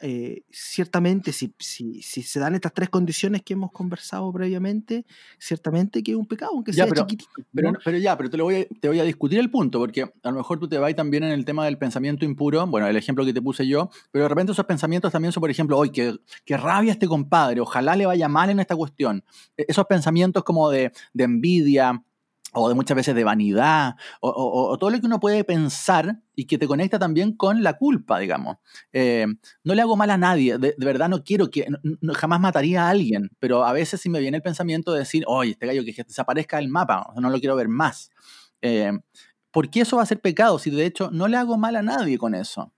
eh, 0.01 0.43
ciertamente 0.49 1.31
si, 1.31 1.53
si, 1.59 2.01
si, 2.01 2.23
se 2.23 2.39
dan 2.39 2.55
estas 2.55 2.73
tres 2.73 2.89
condiciones 2.89 3.41
que 3.43 3.53
hemos 3.53 3.71
conversado 3.71 4.31
previamente, 4.33 5.05
ciertamente 5.37 6.01
que 6.01 6.11
es 6.11 6.17
un 6.17 6.25
pecado, 6.25 6.53
aunque 6.53 6.73
sea 6.73 6.87
pero, 6.87 7.01
chiquitito. 7.01 7.29
Pero, 7.53 7.73
pero, 7.83 7.97
ya, 7.97 8.17
pero 8.17 8.29
te, 8.29 8.37
lo 8.37 8.45
voy 8.45 8.55
a, 8.55 8.65
te 8.79 8.87
voy 8.87 8.99
a 8.99 9.03
discutir 9.03 9.39
el 9.39 9.51
punto, 9.51 9.79
porque 9.79 10.03
a 10.03 10.31
lo 10.31 10.37
mejor 10.37 10.59
tú 10.59 10.67
te 10.67 10.77
vas 10.77 10.95
también 10.95 11.23
en 11.23 11.31
el 11.31 11.45
tema 11.45 11.65
del 11.65 11.77
pensamiento 11.77 12.25
impuro, 12.25 12.65
bueno, 12.67 12.87
el 12.87 12.95
ejemplo 12.95 13.23
que 13.25 13.33
te 13.33 13.41
puse 13.41 13.67
yo, 13.67 13.89
pero 14.11 14.23
de 14.23 14.29
repente 14.29 14.51
esos 14.51 14.65
pensamientos 14.65 15.11
también 15.11 15.31
son, 15.31 15.41
por 15.41 15.49
ejemplo, 15.49 15.77
hoy 15.77 15.91
qué, 15.91 16.15
qué 16.45 16.57
rabia 16.57 16.91
este 16.91 17.07
compadre, 17.07 17.61
ojalá 17.61 17.95
le 17.95 18.05
vaya 18.05 18.27
mal 18.27 18.49
en 18.49 18.59
esta 18.59 18.75
cuestión. 18.75 19.23
E, 19.55 19.65
esos 19.67 19.85
pensamientos 19.85 20.43
como 20.43 20.69
de, 20.69 20.91
de 21.13 21.23
envidia, 21.23 22.03
o 22.53 22.67
de 22.67 22.75
muchas 22.75 22.95
veces 22.95 23.15
de 23.15 23.23
vanidad, 23.23 23.95
o, 24.19 24.77
todo 24.77 24.89
lo 24.89 24.99
que 24.99 25.05
uno 25.05 25.19
puede 25.19 25.43
pensar 25.43 26.21
y 26.35 26.45
que 26.45 26.57
te 26.57 26.67
conecta 26.67 26.99
también 26.99 27.33
con 27.33 27.63
la 27.63 27.77
culpa, 27.77 28.19
digamos. 28.19 28.57
Eh, 28.91 29.25
no 29.63 29.73
le 29.73 29.81
hago 29.81 29.95
mal 29.95 30.09
a 30.09 30.17
nadie, 30.17 30.57
de, 30.57 30.75
verdad 30.77 31.07
no 31.07 31.23
quiero 31.23 31.49
que, 31.49 31.65
jamás 32.13 32.41
mataría 32.41 32.87
a 32.87 32.89
alguien, 32.89 33.29
pero 33.39 33.63
a 33.63 33.71
veces 33.71 34.01
sí 34.01 34.09
me 34.09 34.19
viene 34.19 34.37
el 34.37 34.43
pensamiento 34.43 34.91
de 34.91 34.99
decir, 34.99 35.23
oye, 35.27 35.51
este 35.51 35.65
gallo 35.65 35.83
que 35.85 36.03
desaparezca 36.03 36.57
del 36.57 36.67
mapa, 36.69 37.13
no 37.15 37.29
lo 37.29 37.39
quiero 37.39 37.55
ver 37.55 37.69
más. 37.69 38.11
Eh, 38.61 38.91
¿Por 39.51 39.69
qué 39.69 39.81
eso 39.81 39.97
va 39.97 40.03
a 40.03 40.05
ser 40.05 40.21
pecado 40.21 40.59
si 40.59 40.69
de 40.69 40.85
hecho 40.85 41.09
no 41.11 41.27
le 41.27 41.37
hago 41.37 41.57
mal 41.57 41.75
a 41.75 41.81
nadie 41.81 42.17
con 42.17 42.35
eso? 42.35 42.73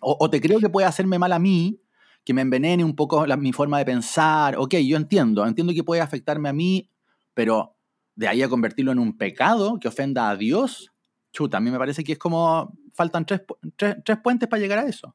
O, 0.00 0.28
te 0.28 0.40
creo 0.40 0.58
que 0.58 0.68
puede 0.68 0.86
hacerme 0.86 1.16
mal 1.18 1.32
a 1.32 1.38
mí, 1.38 1.80
que 2.24 2.34
me 2.34 2.42
envenene 2.42 2.82
un 2.82 2.96
poco 2.96 3.24
mi 3.38 3.52
forma 3.52 3.78
de 3.78 3.84
pensar. 3.84 4.56
Ok, 4.58 4.74
yo 4.76 4.96
entiendo, 4.96 5.46
entiendo 5.46 5.72
que 5.72 5.84
puede 5.84 6.00
afectarme 6.00 6.48
a 6.48 6.52
mí, 6.52 6.90
pero 7.34 7.76
de 8.14 8.28
ahí 8.28 8.42
a 8.42 8.48
convertirlo 8.48 8.92
en 8.92 8.98
un 8.98 9.16
pecado 9.16 9.78
que 9.80 9.88
ofenda 9.88 10.30
a 10.30 10.36
Dios, 10.36 10.92
chuta, 11.32 11.56
a 11.56 11.60
mí 11.60 11.70
me 11.70 11.78
parece 11.78 12.04
que 12.04 12.12
es 12.12 12.18
como 12.18 12.72
faltan 12.94 13.24
tres, 13.24 13.42
tres, 13.76 14.18
puentes 14.22 14.48
para 14.48 14.60
llegar 14.60 14.78
a 14.78 14.86
eso. 14.86 15.14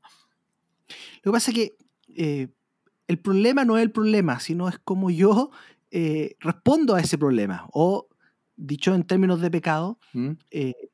Lo 1.23 1.31
que 1.31 1.35
pasa 1.35 1.51
es 1.51 1.55
que 1.55 1.77
eh, 2.15 2.47
el 3.07 3.19
problema 3.19 3.65
no 3.65 3.77
es 3.77 3.83
el 3.83 3.91
problema, 3.91 4.39
sino 4.39 4.67
es 4.67 4.79
como 4.79 5.09
yo 5.09 5.51
eh, 5.91 6.35
respondo 6.39 6.95
a 6.95 7.01
ese 7.01 7.17
problema. 7.17 7.67
O, 7.71 8.07
dicho 8.55 8.95
en 8.95 9.03
términos 9.03 9.41
de 9.41 9.51
pecado, 9.51 9.99
¿Mm? 10.13 10.31
eh, 10.51 10.89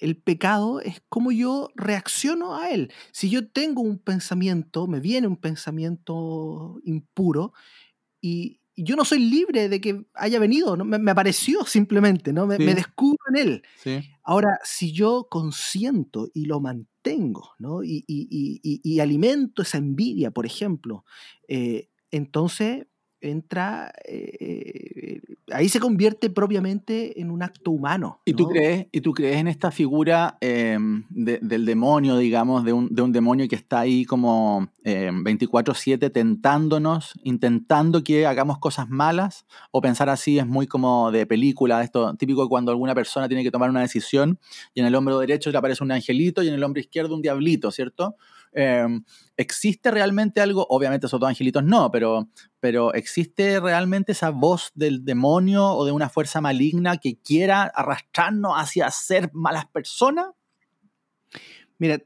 el 0.00 0.16
pecado 0.16 0.80
es 0.80 1.02
como 1.08 1.30
yo 1.32 1.68
reacciono 1.74 2.56
a 2.56 2.70
él. 2.70 2.92
Si 3.12 3.28
yo 3.28 3.48
tengo 3.48 3.82
un 3.82 3.98
pensamiento, 3.98 4.86
me 4.86 5.00
viene 5.00 5.26
un 5.26 5.36
pensamiento 5.36 6.80
impuro 6.84 7.52
y, 8.20 8.59
yo 8.76 8.96
no 8.96 9.04
soy 9.04 9.18
libre 9.20 9.68
de 9.68 9.80
que 9.80 10.04
haya 10.14 10.38
venido, 10.38 10.76
¿no? 10.76 10.84
me, 10.84 11.10
apareció 11.10 11.64
simplemente, 11.64 12.32
¿no? 12.32 12.46
Me, 12.46 12.58
descubro 12.58 13.18
en 13.34 13.36
él. 13.36 13.62
Ahora, 14.22 14.58
si 14.64 14.92
yo 14.92 15.26
consiento 15.30 16.28
y 16.32 16.46
lo 16.46 16.60
mantengo, 16.60 17.50
¿no? 17.58 17.80
Y, 17.82 19.00
alimento 19.00 19.62
esa 19.62 19.78
envidia, 19.78 20.30
por 20.30 20.46
ejemplo, 20.46 21.04
eh, 21.48 21.88
entonces 22.10 22.86
entra, 23.20 23.92
eh, 24.06 25.20
ahí 25.52 25.68
se 25.68 25.80
convierte 25.80 26.30
propiamente 26.30 27.20
en 27.20 27.30
un 27.30 27.42
acto 27.42 27.70
humano. 27.70 28.20
¿Y, 28.24 28.34
tú, 28.34 28.48
crees, 28.48 28.86
¿y 28.92 29.00
tú 29.00 29.12
crees 29.12 29.36
en 29.36 29.48
esta 29.48 29.70
figura 29.70 30.38
em, 30.40 31.04
del 31.10 31.64
demonio, 31.64 32.16
digamos, 32.16 32.64
de 32.64 32.72
un, 32.72 33.12
demonio 33.12 33.48
que 33.48 33.56
está 33.56 33.80
ahí 33.80 34.04
como 34.04 34.68
24/7 34.84 36.06
em, 36.06 36.12
tentándonos, 36.12 37.12
intentando 37.22 38.02
que 38.02 38.26
hagamos 38.26 38.58
cosas 38.58 38.88
malas? 38.88 39.46
¿O 39.70 39.80
pensar 39.80 40.08
así 40.08 40.38
es 40.38 40.46
muy 40.46 40.66
como 40.66 41.10
de 41.10 41.26
película, 41.26 41.82
esto 41.82 42.14
típico 42.14 42.48
cuando 42.48 42.70
alguna 42.70 42.94
persona 42.94 43.28
tiene 43.28 43.42
que 43.42 43.50
tomar 43.50 43.70
una 43.70 43.80
decisión 43.80 44.38
y 44.74 44.80
en 44.80 44.86
el 44.86 44.94
hombro 44.94 45.18
derecho 45.18 45.50
le 45.50 45.58
aparece 45.58 45.84
un 45.84 45.92
angelito 45.92 46.42
y 46.42 46.48
en 46.48 46.54
el 46.54 46.64
hombro 46.64 46.80
izquierdo 46.80 47.14
un 47.14 47.22
diablito, 47.22 47.70
¿cierto? 47.70 48.16
Em, 48.52 49.04
¿Existe 49.36 49.90
realmente 49.90 50.40
algo? 50.40 50.66
Obviamente 50.68 51.06
esos 51.06 51.20
dos 51.20 51.28
angelitos 51.28 51.64
no, 51.64 51.90
pero, 51.90 52.28
pero 52.58 52.92
¿existe 52.94 53.60
realmente 53.60 54.12
esa 54.12 54.30
voz 54.30 54.72
del 54.74 55.04
demonio 55.04 55.66
o 55.66 55.84
de 55.84 55.92
una 55.92 56.08
fuerza 56.08 56.40
maligna 56.40 56.98
que 56.98 57.18
quiera 57.20 57.62
arrastrarnos 57.62 58.54
hacia 58.56 58.90
ser 58.90 59.30
malas 59.32 59.66
personas? 59.66 60.26
Mira, 61.78 61.98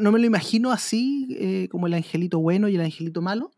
no 0.00 0.10
me 0.10 0.18
lo 0.18 0.26
imagino 0.26 0.72
así, 0.72 1.28
eh, 1.38 1.68
como 1.70 1.86
el 1.86 1.94
angelito 1.94 2.40
bueno 2.40 2.68
y 2.68 2.74
el 2.74 2.80
angelito 2.80 3.22
malo, 3.22 3.52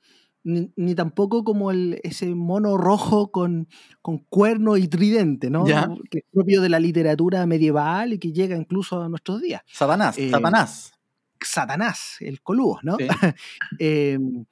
ni, 0.44 0.94
tampoco 0.94 1.42
como 1.42 1.70
el, 1.70 2.00
ese 2.02 2.34
mono 2.34 2.76
rojo 2.76 3.30
con, 3.30 3.66
con 4.02 4.18
cuerno 4.18 4.76
y 4.76 4.88
tridente, 4.88 5.48
¿no? 5.48 5.64
Que 5.64 6.18
es 6.18 6.24
propio 6.30 6.60
de 6.60 6.68
la 6.68 6.78
literatura 6.78 7.46
medieval 7.46 8.12
y 8.12 8.18
que 8.18 8.32
llega 8.32 8.54
incluso 8.54 9.02
a 9.02 9.08
nuestros 9.08 9.40
días. 9.40 9.62
Satanás, 9.66 10.18
eh, 10.18 10.30
Satanás. 10.30 10.93
Satanás, 11.40 12.16
el 12.20 12.40
coludo, 12.42 12.78
¿no? 12.82 12.96
Em, 13.78 14.44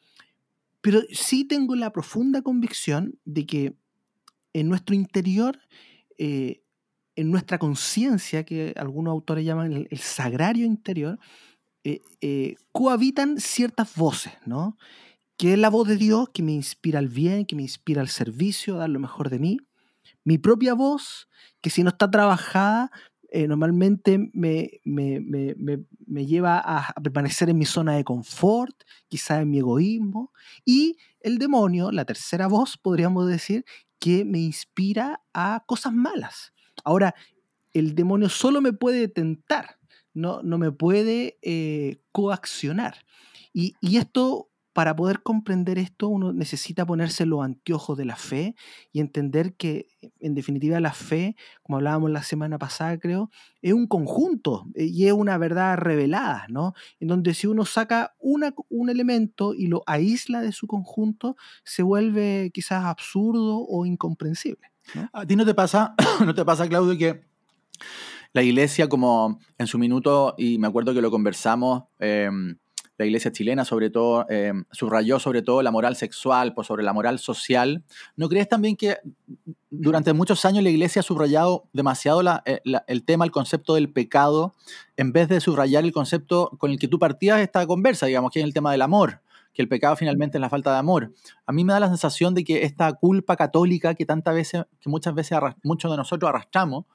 pero 0.80 1.00
sí 1.12 1.44
tengo 1.44 1.76
la 1.76 1.92
profunda 1.92 2.42
convicción 2.42 3.18
de 3.24 3.46
que 3.46 3.74
en 4.52 4.68
nuestro 4.68 4.94
interior, 4.94 5.58
eh, 6.18 6.62
en 7.16 7.30
nuestra 7.30 7.58
conciencia, 7.58 8.44
que 8.44 8.74
algunos 8.76 9.12
autores 9.12 9.44
llaman 9.44 9.86
el, 9.88 9.98
sagrario 9.98 10.66
interior, 10.66 11.18
eh, 11.84 12.00
eh, 12.20 12.56
cohabitan 12.72 13.38
ciertas 13.38 13.94
voces, 13.96 14.32
¿no? 14.44 14.76
Que 15.36 15.54
es 15.54 15.58
la 15.58 15.70
voz 15.70 15.88
de 15.88 15.96
Dios 15.96 16.28
que 16.30 16.42
me 16.42 16.52
inspira 16.52 16.98
al 16.98 17.08
bien, 17.08 17.46
que 17.46 17.56
me 17.56 17.62
inspira 17.62 18.00
al 18.00 18.08
servicio, 18.08 18.76
a 18.76 18.78
dar 18.80 18.90
lo 18.90 19.00
mejor 19.00 19.30
de 19.30 19.38
mí. 19.38 19.58
Mi 20.24 20.38
propia 20.38 20.74
voz, 20.74 21.28
que 21.60 21.70
si 21.70 21.82
no 21.82 21.90
está 21.90 22.10
trabajada, 22.10 22.90
eh, 23.34 23.48
normalmente 23.48 24.30
me, 24.34 24.82
me, 24.84 26.26
lleva 26.26 26.62
a, 26.62 26.92
permanecer 27.02 27.48
en 27.48 27.56
mi 27.56 27.64
zona 27.64 27.96
de 27.96 28.04
confort, 28.04 28.76
quizá 29.08 29.40
en 29.40 29.48
mi 29.48 29.58
egoísmo, 29.58 30.32
y 30.66 30.98
el 31.20 31.38
demonio, 31.38 31.90
la 31.92 32.04
tercera 32.04 32.46
voz, 32.46 32.76
podríamos 32.76 33.26
decir, 33.26 33.64
que 33.98 34.26
me 34.26 34.38
inspira 34.38 35.22
a 35.32 35.64
cosas 35.66 35.94
malas. 35.94 36.52
Ahora, 36.84 37.14
el 37.72 37.94
demonio 37.94 38.28
solo 38.28 38.60
me 38.60 38.74
puede 38.74 39.08
tentar, 39.08 39.78
no, 40.12 40.42
no 40.42 40.58
me 40.58 40.70
puede 40.70 41.38
eh, 41.40 42.02
coaccionar. 42.12 43.06
Y, 43.54 43.76
y, 43.80 43.96
esto 43.96 44.50
para 44.72 44.96
poder 44.96 45.22
comprender 45.22 45.78
esto, 45.78 46.08
uno 46.08 46.32
necesita 46.32 46.86
ponerse 46.86 47.26
los 47.26 47.42
anteojos 47.42 47.98
de 47.98 48.04
la 48.04 48.16
fe 48.16 48.54
y 48.92 49.00
entender 49.00 49.54
que, 49.54 49.86
en 50.20 50.34
definitiva, 50.34 50.80
la 50.80 50.92
fe, 50.92 51.36
como 51.62 51.76
hablábamos 51.76 52.10
la 52.10 52.22
semana 52.22 52.58
pasada, 52.58 52.98
creo, 52.98 53.30
es 53.60 53.72
un 53.74 53.86
conjunto 53.86 54.66
eh, 54.74 54.84
y 54.84 55.06
es 55.06 55.12
una 55.12 55.36
verdad 55.38 55.76
revelada, 55.76 56.46
¿no? 56.48 56.74
En 57.00 57.08
donde 57.08 57.34
si 57.34 57.46
uno 57.46 57.64
saca 57.64 58.14
una, 58.18 58.54
un 58.70 58.88
elemento 58.88 59.54
y 59.54 59.66
lo 59.66 59.82
aísla 59.86 60.40
de 60.40 60.52
su 60.52 60.66
conjunto, 60.66 61.36
se 61.64 61.82
vuelve 61.82 62.50
quizás 62.54 62.84
absurdo 62.84 63.64
o 63.68 63.84
incomprensible. 63.84 64.72
¿A 65.12 65.26
ti 65.26 65.36
no 65.36 65.44
te 65.44 65.54
pasa, 65.54 65.94
no 66.24 66.34
te 66.34 66.44
pasa, 66.44 66.68
Claudio, 66.68 66.96
que 66.96 67.24
la 68.32 68.42
iglesia, 68.42 68.88
como 68.88 69.38
en 69.58 69.66
su 69.66 69.78
minuto, 69.78 70.34
y 70.38 70.58
me 70.58 70.66
acuerdo 70.66 70.94
que 70.94 71.02
lo 71.02 71.10
conversamos, 71.10 71.84
em, 71.98 72.56
la 72.98 73.06
iglesia 73.06 73.32
chilena 73.32 73.64
sobre 73.64 73.90
todo 73.90 74.26
eh, 74.28 74.52
subrayó 74.70 75.18
sobre 75.18 75.42
todo 75.42 75.62
la 75.62 75.70
moral 75.70 75.96
sexual, 75.96 76.54
por 76.54 76.64
sobre 76.64 76.82
la 76.82 76.92
moral 76.92 77.18
social. 77.18 77.82
¿No 78.16 78.28
crees 78.28 78.48
también 78.48 78.76
que 78.76 78.98
durante 79.70 80.12
muchos 80.12 80.44
años 80.44 80.62
la 80.62 80.70
iglesia 80.70 81.00
ha 81.00 81.02
subrayado 81.02 81.64
demasiado 81.72 82.22
eh, 82.44 82.60
el 82.86 83.04
tema, 83.04 83.24
el 83.24 83.30
concepto 83.30 83.74
del 83.74 83.90
pecado, 83.90 84.54
en 84.96 85.12
vez 85.12 85.28
de 85.28 85.40
subrayar 85.40 85.84
el 85.84 85.92
concepto 85.92 86.50
con 86.58 86.70
el 86.70 86.78
que 86.78 86.88
tú 86.88 86.98
partías 86.98 87.40
esta 87.40 87.66
conversa, 87.66 88.06
digamos, 88.06 88.30
que 88.30 88.40
es 88.40 88.44
el 88.44 88.54
tema 88.54 88.72
del 88.72 88.82
amor? 88.82 89.20
que 89.52 89.62
el 89.62 89.68
pecado 89.68 89.96
finalmente 89.96 90.38
es 90.38 90.40
la 90.40 90.48
falta 90.48 90.72
de 90.72 90.78
amor. 90.78 91.12
A 91.46 91.52
mí 91.52 91.64
me 91.64 91.72
da 91.72 91.80
la 91.80 91.88
sensación 91.88 92.34
de 92.34 92.44
que 92.44 92.64
esta 92.64 92.92
culpa 92.94 93.36
católica 93.36 93.94
que 93.94 94.06
tantas 94.06 94.34
veces, 94.34 94.64
que 94.80 94.88
muchas 94.88 95.14
veces 95.14 95.38
muchos 95.62 95.90
de 95.90 95.96
nosotros 95.96 96.28
arrastramos, 96.28 96.86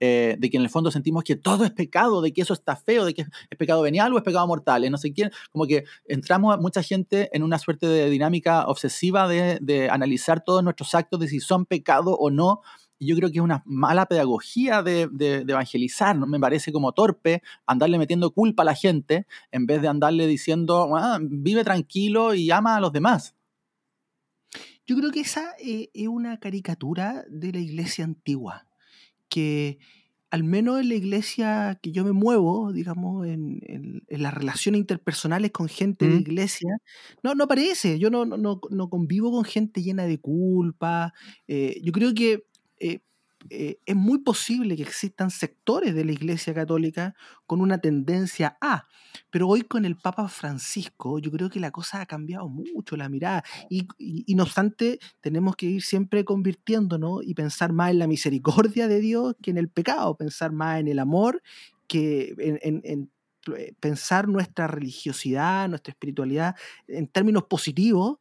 eh, 0.00 0.36
de 0.38 0.50
que 0.50 0.56
en 0.56 0.62
el 0.62 0.70
fondo 0.70 0.90
sentimos 0.90 1.24
que 1.24 1.36
todo 1.36 1.64
es 1.64 1.70
pecado, 1.70 2.20
de 2.20 2.32
que 2.32 2.42
eso 2.42 2.54
está 2.54 2.76
feo, 2.76 3.04
de 3.04 3.14
que 3.14 3.22
es 3.22 3.58
pecado 3.58 3.82
venial 3.82 4.12
o 4.12 4.18
es 4.18 4.24
pecado 4.24 4.46
mortal, 4.46 4.88
no 4.90 4.98
sé 4.98 5.12
quién, 5.12 5.30
como 5.50 5.66
que 5.66 5.84
entramos 6.06 6.58
mucha 6.60 6.82
gente 6.82 7.28
en 7.32 7.42
una 7.42 7.58
suerte 7.58 7.86
de 7.86 8.08
dinámica 8.10 8.66
obsesiva 8.66 9.28
de, 9.28 9.58
de 9.60 9.90
analizar 9.90 10.42
todos 10.44 10.62
nuestros 10.62 10.94
actos, 10.94 11.20
de 11.20 11.28
si 11.28 11.40
son 11.40 11.66
pecado 11.66 12.16
o 12.16 12.30
no, 12.30 12.60
yo 13.00 13.16
creo 13.16 13.30
que 13.30 13.38
es 13.38 13.44
una 13.44 13.62
mala 13.64 14.06
pedagogía 14.06 14.82
de, 14.82 15.08
de, 15.10 15.40
evangelizar, 15.40 16.16
me 16.16 16.40
parece 16.40 16.72
como 16.72 16.92
torpe 16.92 17.42
andarle 17.66 17.98
metiendo 17.98 18.32
culpa 18.32 18.62
a 18.62 18.66
la 18.66 18.74
gente 18.74 19.26
en 19.52 19.66
vez 19.66 19.82
de 19.82 19.88
andarle 19.88 20.26
diciendo, 20.26 20.96
ah, 20.96 21.18
vive 21.20 21.64
tranquilo 21.64 22.34
y 22.34 22.50
ama 22.50 22.76
a 22.76 22.80
los 22.80 22.92
demás. 22.92 23.34
Yo 24.86 24.96
creo 24.96 25.10
que 25.10 25.20
esa 25.20 25.54
eh, 25.60 25.90
es 25.92 26.08
una 26.08 26.38
caricatura 26.40 27.24
de 27.28 27.52
la 27.52 27.58
iglesia 27.58 28.04
antigua, 28.04 28.66
que 29.28 29.78
al 30.30 30.44
menos 30.44 30.80
en 30.80 30.88
la 30.90 30.94
iglesia 30.94 31.78
que 31.82 31.90
yo 31.90 32.04
me 32.04 32.12
muevo, 32.12 32.72
digamos, 32.72 33.26
en, 33.26 33.60
en, 33.66 34.22
las 34.22 34.34
relaciones 34.34 34.80
interpersonales 34.80 35.52
con 35.52 35.68
gente 35.68 36.06
de 36.06 36.16
iglesia, 36.16 36.76
no, 37.22 37.34
no 37.34 37.48
parece. 37.48 37.98
Yo 37.98 38.10
no, 38.10 38.26
no, 38.26 38.60
no, 38.70 38.90
convivo 38.90 39.30
con 39.30 39.44
gente 39.44 39.82
llena 39.82 40.04
de 40.06 40.18
culpa. 40.18 41.14
Eh, 41.46 41.80
yo 41.82 41.92
creo 41.92 42.12
que 42.14 42.44
eh, 42.78 43.00
eh, 43.50 43.78
es 43.86 43.96
muy 43.96 44.18
posible 44.18 44.76
que 44.76 44.82
existan 44.82 45.30
sectores 45.30 45.94
de 45.94 46.04
la 46.04 46.12
Iglesia 46.12 46.52
Católica 46.52 47.14
con 47.46 47.60
una 47.60 47.78
tendencia 47.78 48.58
a, 48.60 48.86
pero 49.30 49.48
hoy 49.48 49.62
con 49.62 49.84
el 49.84 49.96
Papa 49.96 50.28
Francisco 50.28 51.18
yo 51.18 51.30
creo 51.30 51.48
que 51.48 51.60
la 51.60 51.70
cosa 51.70 52.00
ha 52.00 52.06
cambiado 52.06 52.48
mucho, 52.48 52.96
la 52.96 53.08
mirada, 53.08 53.44
y, 53.70 53.86
no 54.34 54.42
obstante 54.42 54.98
tenemos 55.20 55.56
que 55.56 55.66
ir 55.66 55.82
siempre 55.82 56.24
convirtiéndonos 56.24 57.22
y 57.24 57.34
pensar 57.34 57.72
más 57.72 57.90
en 57.90 57.98
la 58.00 58.06
misericordia 58.06 58.88
de 58.88 59.00
Dios 59.00 59.34
que 59.42 59.50
en 59.50 59.58
el 59.58 59.68
pecado, 59.68 60.16
pensar 60.16 60.52
más 60.52 60.80
en 60.80 60.88
el 60.88 60.98
amor 60.98 61.42
que 61.86 62.34
en 62.38 63.10
eh, 63.56 63.74
pensar 63.80 64.28
nuestra 64.28 64.66
religiosidad, 64.66 65.68
nuestra 65.68 65.92
espiritualidad 65.92 66.56
en 66.86 67.06
términos 67.06 67.44
positivos 67.44 68.18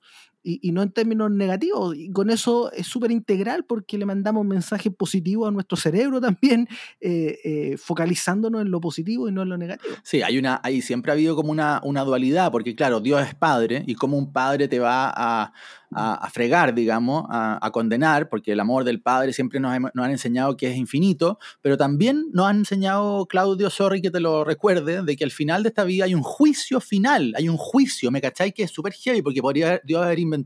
y, 0.48 0.72
no 0.72 0.82
en 0.82 0.92
términos 0.92 1.30
negativos. 1.30 1.96
Y 1.96 2.12
con 2.12 2.30
eso 2.30 2.72
es 2.72 2.88
súper 2.88 3.12
integral 3.12 3.66
porque 3.66 3.98
le 3.98 4.06
mandamos 4.06 4.46
mensajes 4.46 4.94
positivos 4.96 5.50
a 5.50 5.52
nuestro 5.52 5.78
cerebro 5.78 6.22
también, 6.22 6.68
eh, 7.02 7.40
eh, 7.44 7.78
focalizándonos 7.78 8.62
en 8.62 8.72
lo 8.72 8.80
positivo 8.80 9.28
y 9.28 9.32
no 9.32 9.42
en 9.42 9.50
lo 9.50 9.58
negativo. 9.58 9.94
Sí, 10.04 10.22
hay 10.22 10.38
una, 10.38 10.62
hay, 10.64 10.82
siempre 10.82 11.12
ha 11.12 11.16
habido 11.16 11.36
como 11.36 11.52
una, 11.52 11.82
una 11.84 12.04
dualidad, 12.04 12.52
porque 12.52 12.76
claro, 12.76 13.02
Dios 13.02 13.22
es 13.22 13.36
padre 13.36 13.84
y 13.86 13.96
como 13.96 14.18
un 14.18 14.32
padre 14.32 14.68
te 14.68 14.80
va 14.80 15.12
a, 15.14 15.54
a, 15.92 16.30
fregar, 16.30 16.74
digamos, 16.74 17.26
a, 17.30 17.70
condenar, 17.72 18.30
porque 18.30 18.54
el 18.54 18.60
amor 18.60 18.84
del 18.84 19.02
Padre 19.02 19.34
siempre 19.34 19.60
nos, 19.60 19.78
nos, 19.80 20.06
han 20.06 20.12
enseñado 20.12 20.58
que 20.58 20.70
es 20.70 20.78
infinito, 20.78 21.38
pero 21.62 21.78
también 21.78 22.28
nos 22.34 22.48
han 22.48 22.58
enseñado, 22.58 23.26
Claudio, 23.28 23.70
sorry 23.70 24.02
que 24.02 24.10
te 24.10 24.20
lo 24.20 24.44
recuerde, 24.44 25.04
de 25.04 25.16
que 25.16 25.24
al 25.24 25.32
final 25.32 25.64
de 25.64 25.70
esta 25.70 25.84
vida 25.84 26.06
hay 26.06 26.16
un 26.16 26.24
juicio 26.24 26.80
final, 26.80 27.34
hay 27.38 27.50
un 27.50 27.58
juicio, 27.58 28.12
¿me 28.12 28.22
cacháis? 28.22 28.54
Que 28.54 28.64
es 28.64 28.72
súper 28.72 28.94
heavy, 28.94 29.22
porque 29.22 29.42
podría 29.42 29.82
Dios 29.84 30.04
haber 30.04 30.20
inventado 30.20 30.37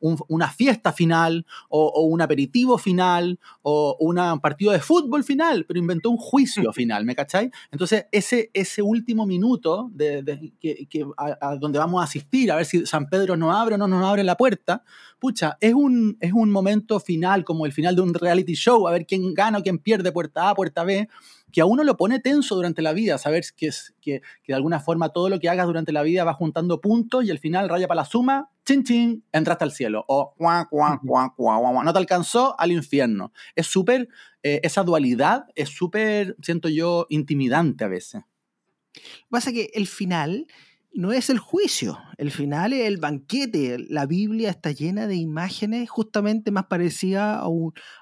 una 0.00 0.48
fiesta 0.50 0.92
final, 0.92 1.46
o, 1.68 2.02
un 2.02 2.20
aperitivo 2.20 2.78
final, 2.78 3.38
o 3.62 3.96
un 4.00 4.40
partido 4.40 4.72
de 4.72 4.80
fútbol 4.80 5.24
final, 5.24 5.64
pero 5.66 5.78
inventó 5.78 6.10
un 6.10 6.16
juicio 6.16 6.72
final, 6.72 7.04
¿me 7.04 7.14
cacháis? 7.14 7.50
Entonces, 7.70 8.06
ese, 8.12 8.50
ese 8.52 8.82
último 8.82 9.26
minuto 9.26 9.90
de, 9.92 10.52
que, 10.60 11.06
a, 11.16 11.56
donde 11.56 11.78
vamos 11.78 12.00
a 12.00 12.04
asistir, 12.04 12.52
a 12.52 12.56
ver 12.56 12.66
si 12.66 12.86
San 12.86 13.08
Pedro 13.08 13.36
nos 13.36 13.54
abre 13.54 13.74
o 13.74 13.78
no 13.78 13.88
nos 13.88 14.04
abre 14.04 14.24
la 14.24 14.36
puerta, 14.36 14.84
pucha, 15.18 15.56
es 15.60 15.74
un, 15.74 16.16
es 16.20 16.32
un 16.32 16.50
momento 16.50 17.00
final, 17.00 17.44
como 17.44 17.66
el 17.66 17.72
final 17.72 17.96
de 17.96 18.02
un 18.02 18.14
reality 18.14 18.54
show, 18.54 18.86
a 18.86 18.92
ver 18.92 19.06
quién 19.06 19.34
gana 19.34 19.58
o 19.58 19.62
quién 19.62 19.78
pierde 19.78 20.12
puerta 20.12 20.50
A, 20.50 20.54
puerta 20.54 20.84
B, 20.84 21.08
que 21.54 21.60
a 21.60 21.66
uno 21.66 21.84
lo 21.84 21.96
pone 21.96 22.18
tenso 22.18 22.56
durante 22.56 22.82
la 22.82 22.92
vida, 22.92 23.16
saber 23.16 23.44
que, 23.56 23.68
es, 23.68 23.94
que, 24.00 24.22
que 24.42 24.52
de 24.52 24.54
alguna 24.54 24.80
forma 24.80 25.10
todo 25.10 25.28
lo 25.28 25.38
que 25.38 25.48
hagas 25.48 25.66
durante 25.66 25.92
la 25.92 26.02
vida 26.02 26.24
va 26.24 26.34
juntando 26.34 26.80
puntos 26.80 27.24
y 27.24 27.30
al 27.30 27.38
final 27.38 27.68
raya 27.68 27.86
para 27.86 28.00
la 28.00 28.04
suma, 28.04 28.50
chin 28.66 28.82
chin, 28.82 29.24
entraste 29.30 29.62
al 29.62 29.70
cielo, 29.70 30.04
o 30.08 30.34
cuá, 30.36 30.66
cuá, 30.68 31.00
cuá, 31.06 31.32
cuá, 31.36 31.84
no 31.84 31.92
te 31.92 31.98
alcanzó 32.00 32.58
al 32.58 32.72
infierno. 32.72 33.32
Es 33.54 33.68
súper, 33.68 34.08
eh, 34.42 34.62
esa 34.64 34.82
dualidad 34.82 35.46
es 35.54 35.68
súper, 35.68 36.34
siento 36.42 36.68
yo, 36.68 37.06
intimidante 37.08 37.84
a 37.84 37.88
veces. 37.88 38.22
Pasa 39.30 39.52
que 39.52 39.70
el 39.74 39.86
final 39.86 40.48
no 40.94 41.12
es 41.12 41.28
el 41.28 41.38
juicio, 41.38 41.98
el 42.18 42.30
final 42.30 42.72
es 42.72 42.86
el 42.86 42.98
banquete. 42.98 43.78
La 43.88 44.06
Biblia 44.06 44.50
está 44.50 44.70
llena 44.70 45.06
de 45.08 45.16
imágenes 45.16 45.90
justamente 45.90 46.52
más 46.52 46.66
parecidas 46.66 47.42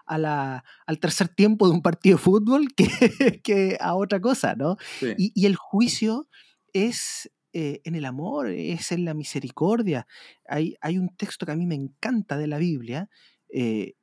a, 0.07 0.19
la, 0.19 0.65
al 0.87 0.99
tercer 0.99 1.29
tiempo 1.29 1.67
de 1.67 1.75
un 1.75 1.83
partido 1.83 2.19
de 2.19 2.23
fútbol 2.23 2.69
que, 2.77 2.87
que 3.43 3.79
a 3.81 3.95
otra 3.95 4.21
cosa, 4.21 4.55
¿no? 4.55 4.77
Y, 5.17 5.47
el 5.47 5.57
juicio 5.57 6.29
es 6.75 7.31
eh, 7.55 7.81
en 7.85 7.95
el 7.95 8.05
amor, 8.05 8.51
es 8.51 8.93
en 8.93 9.07
la 9.07 9.15
misericordia. 9.15 10.07
Hay, 10.47 10.77
hay, 10.83 10.99
un 10.99 11.09
texto 11.17 11.47
que 11.47 11.53
a 11.53 11.57
mí 11.57 11.67
me 11.67 11.75
encanta 11.75 12.37
de 12.37 12.47
la 12.47 12.59
Biblia, 12.59 13.09
eh, 13.49 13.95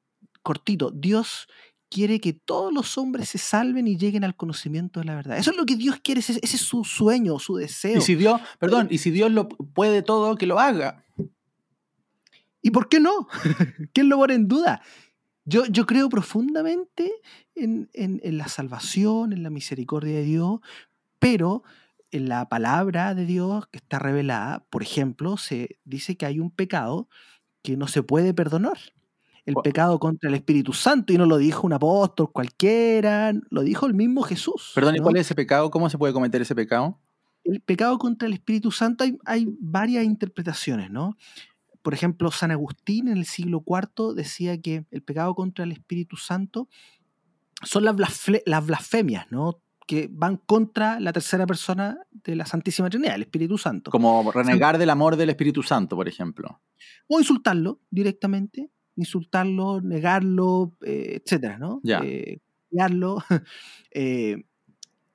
cortito, 0.42 0.90
Dios 0.92 1.48
quiere 1.90 2.20
que 2.20 2.34
todos 2.34 2.72
los 2.72 2.98
hombres 2.98 3.30
se 3.30 3.38
salven 3.38 3.88
y 3.88 3.98
lleguen 3.98 4.24
al 4.24 4.36
conocimiento 4.36 5.00
de 5.00 5.08
la 5.08 5.16
verdad. 5.16 5.38
Eso 5.38 5.52
es 5.52 5.58
lo 5.58 5.66
que 5.66 5.76
Dios 5.76 6.00
quiere, 6.04 6.20
ese, 6.20 6.40
es 6.42 6.52
su 6.62 6.84
sueño, 6.84 7.40
su 7.40 7.56
deseo. 7.56 7.98
Y 7.98 8.02
si 8.02 8.16
Dios, 8.16 8.40
perdón, 8.60 8.88
y 8.92 9.00
si 9.00 9.12
Dios 9.12 9.32
lo 9.32 9.50
puede 9.50 10.02
todo, 10.02 10.36
que 10.36 10.46
lo 10.46 10.60
haga. 10.60 11.04
¿Y 12.62 12.72
por 12.72 12.90
qué 12.90 13.00
no? 13.00 13.28
¿Quién 13.94 14.10
lo 14.10 14.18
pone 14.18 14.36
en 14.36 14.48
duda? 14.48 14.82
Yo, 15.46 15.66
yo 15.66 15.86
creo 15.86 16.10
profundamente 16.10 17.12
en, 17.56 17.90
en, 17.94 18.38
la 18.38 18.48
salvación, 18.48 19.34
en 19.34 19.42
la 19.42 19.50
misericordia 19.50 20.14
de 20.16 20.24
Dios, 20.24 20.60
pero 21.18 21.64
en 22.12 22.30
la 22.30 22.48
palabra 22.50 23.16
de 23.16 23.26
Dios 23.26 23.68
que 23.68 23.78
está 23.78 23.98
revelada, 23.98 24.66
por 24.70 24.84
ejemplo, 24.84 25.38
se 25.38 25.80
dice 25.86 26.18
que 26.18 26.28
hay 26.28 26.40
un 26.40 26.52
pecado 26.52 27.10
que 27.64 27.78
no 27.78 27.88
se 27.88 28.04
puede 28.04 28.34
perdonar 28.34 28.78
el 29.46 29.56
pecado 29.64 30.00
contra 30.00 30.30
el 30.30 30.36
Espíritu 30.36 30.74
Santo 30.74 31.14
y 31.14 31.18
no 31.18 31.26
lo 31.26 31.38
dijo 31.38 31.66
un 31.66 31.74
apóstol 31.74 32.32
cualquiera, 32.32 33.34
lo 33.50 33.62
dijo 33.62 33.86
el 33.86 33.94
mismo 33.94 34.22
Jesús. 34.24 34.72
Perdón, 34.76 34.96
¿y 34.96 35.00
cuál 35.00 35.16
es 35.18 35.28
ese 35.28 35.36
pecado? 35.36 35.70
¿Cómo 35.72 35.90
se 35.90 35.98
puede 35.98 36.14
cometer 36.14 36.42
ese 36.42 36.56
pecado? 36.56 37.00
El 37.44 37.62
pecado 37.62 37.98
contra 37.98 38.28
el 38.28 38.34
Espíritu 38.34 38.72
Santo 38.72 39.06
hay, 39.26 39.48
varias 39.60 40.04
interpretaciones, 40.04 40.92
¿no? 40.92 41.18
Por 41.82 41.94
ejemplo, 41.94 42.30
San 42.32 42.52
Agustín 42.52 43.08
en 43.08 43.18
el 43.18 43.26
siglo 43.26 43.64
IV 43.66 44.14
decía 44.14 44.60
que 44.62 44.86
el 44.92 45.02
pecado 45.02 45.34
contra 45.34 45.64
el 45.64 45.72
Espíritu 45.72 46.18
Santo 46.18 46.68
son 47.64 47.86
las, 47.86 47.96
las 48.46 48.66
blasfemias, 48.66 49.32
¿no? 49.32 49.62
que 49.90 50.08
van 50.08 50.38
contra 50.38 51.00
la 51.00 51.12
tercera 51.12 51.48
persona 51.48 51.98
de 52.12 52.36
la 52.36 52.46
Santísima 52.46 52.92
Trinidad, 52.92 53.16
el 53.16 53.24
Espíritu 53.24 53.58
Santo. 53.58 53.90
Como 53.90 54.32
renegar 54.32 54.78
del 54.78 54.92
amor 54.92 55.16
del 55.16 55.32
Espíritu 55.32 55.64
Santo, 55.64 55.96
por 55.96 56.08
ejemplo. 56.08 56.62
O 57.08 57.20
insultarlo 57.20 57.80
directamente, 57.90 58.70
insultarlo, 59.00 59.82
negarlo, 59.82 60.76
eh, 60.86 61.22
etcétera, 61.24 61.58
¿no? 61.58 61.80
Ya. 61.84 62.02
Eh, 62.04 62.40
eh, 63.92 64.44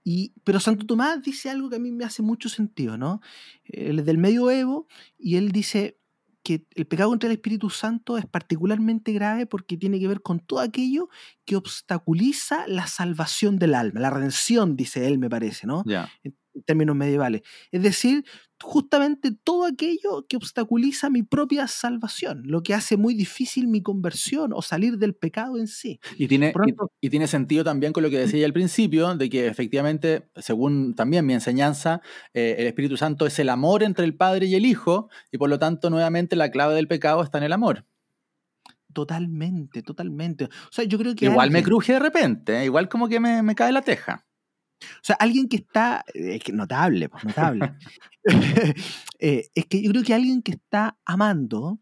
y, 0.02 0.32
pero 0.42 0.58
Santo 0.60 0.86
Tomás 0.86 1.22
dice 1.22 1.50
algo 1.50 1.70
que 1.70 1.76
a 1.76 1.78
mí 1.78 1.92
me 1.92 2.04
hace 2.04 2.22
mucho 2.22 2.48
sentido, 2.48 2.98
¿no? 2.98 3.20
Él 3.64 4.00
es 4.00 4.06
del 4.06 4.18
medioevo 4.18 4.86
y 5.18 5.36
él 5.36 5.52
dice 5.52 5.98
que 6.42 6.66
el 6.74 6.86
pecado 6.86 7.08
contra 7.08 7.28
el 7.28 7.36
Espíritu 7.36 7.70
Santo 7.70 8.18
es 8.18 8.26
particularmente 8.26 9.12
grave 9.12 9.46
porque 9.46 9.78
tiene 9.78 9.98
que 9.98 10.08
ver 10.08 10.20
con 10.20 10.40
todo 10.40 10.60
aquello 10.60 11.08
que 11.46 11.56
obstaculiza 11.56 12.66
la 12.66 12.86
salvación 12.86 13.58
del 13.58 13.74
alma, 13.74 14.00
la 14.00 14.10
redención, 14.10 14.76
dice 14.76 15.06
él, 15.06 15.18
me 15.18 15.30
parece, 15.30 15.66
¿no? 15.66 15.84
Ya 15.86 16.10
en 16.22 16.36
términos 16.64 16.96
medievales. 16.96 17.42
Es 17.70 17.82
decir, 17.82 18.24
justamente 18.62 19.30
todo 19.32 19.66
aquello 19.66 20.26
que 20.28 20.36
obstaculiza 20.36 21.10
mi 21.10 21.22
propia 21.22 21.66
salvación, 21.68 22.42
lo 22.44 22.62
que 22.62 22.74
hace 22.74 22.96
muy 22.96 23.14
difícil 23.14 23.68
mi 23.68 23.82
conversión 23.82 24.52
o 24.52 24.62
salir 24.62 24.98
del 24.98 25.14
pecado 25.14 25.58
en 25.58 25.66
sí. 25.66 26.00
Y 26.16 26.28
tiene, 26.28 26.52
y, 27.00 27.10
tiene 27.10 27.26
sentido 27.26 27.64
también 27.64 27.92
con 27.92 28.02
lo 28.02 28.10
que 28.10 28.18
decía 28.18 28.46
al 28.46 28.52
principio, 28.52 29.14
de 29.14 29.28
que 29.28 29.46
efectivamente, 29.46 30.28
según 30.36 30.94
también 30.94 31.26
mi 31.26 31.34
enseñanza, 31.34 32.00
eh, 32.32 32.56
el 32.58 32.66
Espíritu 32.66 32.96
Santo 32.96 33.26
es 33.26 33.38
el 33.38 33.48
amor 33.48 33.82
entre 33.82 34.04
el 34.04 34.16
Padre 34.16 34.46
y 34.46 34.54
el 34.54 34.66
Hijo, 34.66 35.08
y 35.30 35.38
por 35.38 35.50
lo 35.50 35.58
tanto, 35.58 35.90
nuevamente, 35.90 36.36
la 36.36 36.50
clave 36.50 36.74
del 36.74 36.88
pecado 36.88 37.22
está 37.22 37.38
en 37.38 37.44
el 37.44 37.52
amor. 37.52 37.84
Totalmente, 38.92 39.82
totalmente. 39.82 40.44
O 40.44 40.70
sea, 40.70 40.84
yo 40.84 40.98
creo 40.98 41.14
que. 41.16 41.26
Igual 41.26 41.50
me 41.50 41.62
cruje 41.62 41.94
de 41.94 41.98
repente, 41.98 42.60
¿eh? 42.60 42.64
igual 42.66 42.88
como 42.88 43.08
que 43.08 43.18
me, 43.18 43.42
me 43.42 43.54
cae 43.54 43.72
la 43.72 43.82
teja. 43.82 44.24
O 44.96 45.04
sea, 45.04 45.16
alguien 45.16 45.48
que 45.48 45.56
está, 45.56 46.04
es 46.12 46.42
que 46.42 46.52
notable, 46.52 47.08
pues, 47.08 47.24
notable. 47.24 47.74
Eh, 49.20 49.48
es 49.54 49.66
que 49.66 49.80
yo 49.82 49.90
creo 49.90 50.02
que 50.02 50.12
alguien 50.12 50.42
que 50.42 50.52
está 50.52 50.98
amando 51.06 51.80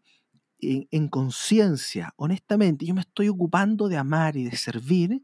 en, 0.59 1.07
conciencia, 1.09 2.13
honestamente, 2.15 2.85
yo 2.85 2.93
me 2.93 3.01
estoy 3.01 3.27
ocupando 3.27 3.89
de 3.89 3.97
amar 3.97 4.37
y 4.37 4.45
de 4.45 4.55
servir, 4.55 5.23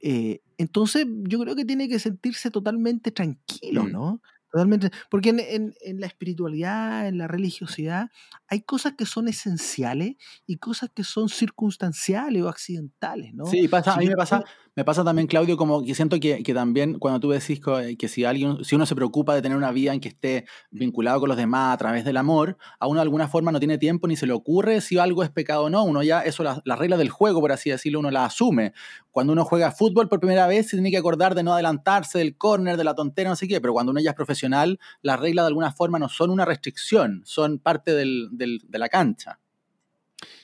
eh, 0.00 0.40
entonces 0.56 1.06
yo 1.24 1.38
creo 1.40 1.54
que 1.54 1.64
tiene 1.66 1.88
que 1.88 1.98
sentirse 1.98 2.50
totalmente 2.50 3.10
tranquilo, 3.10 3.84
mm. 3.84 3.92
¿no? 3.92 4.22
Totalmente. 4.50 4.90
Porque 5.10 5.28
en, 5.28 5.40
en- 5.40 5.74
en 5.82 6.00
la 6.00 6.06
espiritualidad, 6.06 7.06
en 7.06 7.18
la 7.18 7.28
religiosidad, 7.28 8.08
hay 8.46 8.62
cosas 8.62 8.94
que 8.96 9.04
son 9.04 9.28
esenciales 9.28 10.16
y 10.46 10.56
cosas 10.56 10.90
que 10.94 11.04
son 11.04 11.28
circunstanciales 11.28 12.42
o 12.42 12.48
accidentales, 12.48 13.34
¿no? 13.34 13.44
Sí, 13.44 13.68
pasa, 13.68 13.90
a 13.90 13.94
Si 13.94 14.00
mí 14.00 14.04
yo 14.06 14.12
me 14.12 14.16
pasa, 14.16 14.42
me 14.78 14.84
pasa 14.84 15.02
también, 15.02 15.26
Claudio, 15.26 15.56
como 15.56 15.82
que 15.82 15.92
siento 15.92 16.20
que, 16.20 16.44
que 16.44 16.54
también 16.54 17.00
cuando 17.00 17.18
tú 17.18 17.30
decís 17.30 17.60
eh, 17.82 17.96
que 17.96 18.06
si 18.06 18.24
alguien, 18.24 18.64
si 18.64 18.76
uno 18.76 18.86
se 18.86 18.94
preocupa 18.94 19.34
de 19.34 19.42
tener 19.42 19.58
una 19.58 19.72
vida 19.72 19.92
en 19.92 19.98
que 19.98 20.06
esté 20.06 20.44
vinculado 20.70 21.18
con 21.18 21.28
los 21.28 21.36
demás 21.36 21.74
a 21.74 21.78
través 21.78 22.04
del 22.04 22.16
amor, 22.16 22.56
a 22.78 22.86
uno 22.86 23.00
de 23.00 23.02
alguna 23.02 23.26
forma 23.26 23.50
no 23.50 23.58
tiene 23.58 23.76
tiempo 23.76 24.06
ni 24.06 24.14
se 24.14 24.24
le 24.24 24.32
ocurre 24.32 24.80
si 24.80 24.96
algo 24.96 25.24
es 25.24 25.30
pecado 25.30 25.64
o 25.64 25.68
no. 25.68 25.82
Uno 25.82 26.04
ya, 26.04 26.20
eso, 26.20 26.44
las 26.44 26.60
las 26.64 26.78
reglas 26.78 27.00
del 27.00 27.08
juego, 27.10 27.40
por 27.40 27.50
así 27.50 27.70
decirlo, 27.70 27.98
uno 27.98 28.12
las 28.12 28.34
asume. 28.34 28.72
Cuando 29.10 29.32
uno 29.32 29.44
juega 29.44 29.72
fútbol 29.72 30.08
por 30.08 30.20
primera 30.20 30.46
vez, 30.46 30.68
se 30.68 30.76
tiene 30.76 30.92
que 30.92 30.96
acordar 30.98 31.34
de 31.34 31.42
no 31.42 31.54
adelantarse 31.54 32.18
del 32.18 32.36
córner, 32.36 32.76
de 32.76 32.84
la 32.84 32.94
tontera, 32.94 33.30
no 33.30 33.34
sé 33.34 33.48
qué, 33.48 33.60
pero 33.60 33.72
cuando 33.72 33.90
uno 33.90 34.00
ya 34.00 34.10
es 34.10 34.16
profesional, 34.16 34.78
las 35.02 35.18
reglas 35.18 35.42
de 35.42 35.48
alguna 35.48 35.72
forma 35.72 35.98
no 35.98 36.08
son 36.08 36.30
una 36.30 36.44
restricción, 36.44 37.22
son 37.24 37.58
parte 37.58 37.94
del- 37.96 38.28
de 38.30 38.78
la 38.78 38.88
cancha. 38.88 39.40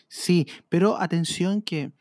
Sí, 0.09 0.49
pero 0.69 1.01
atención 1.01 1.63
que 1.63 1.93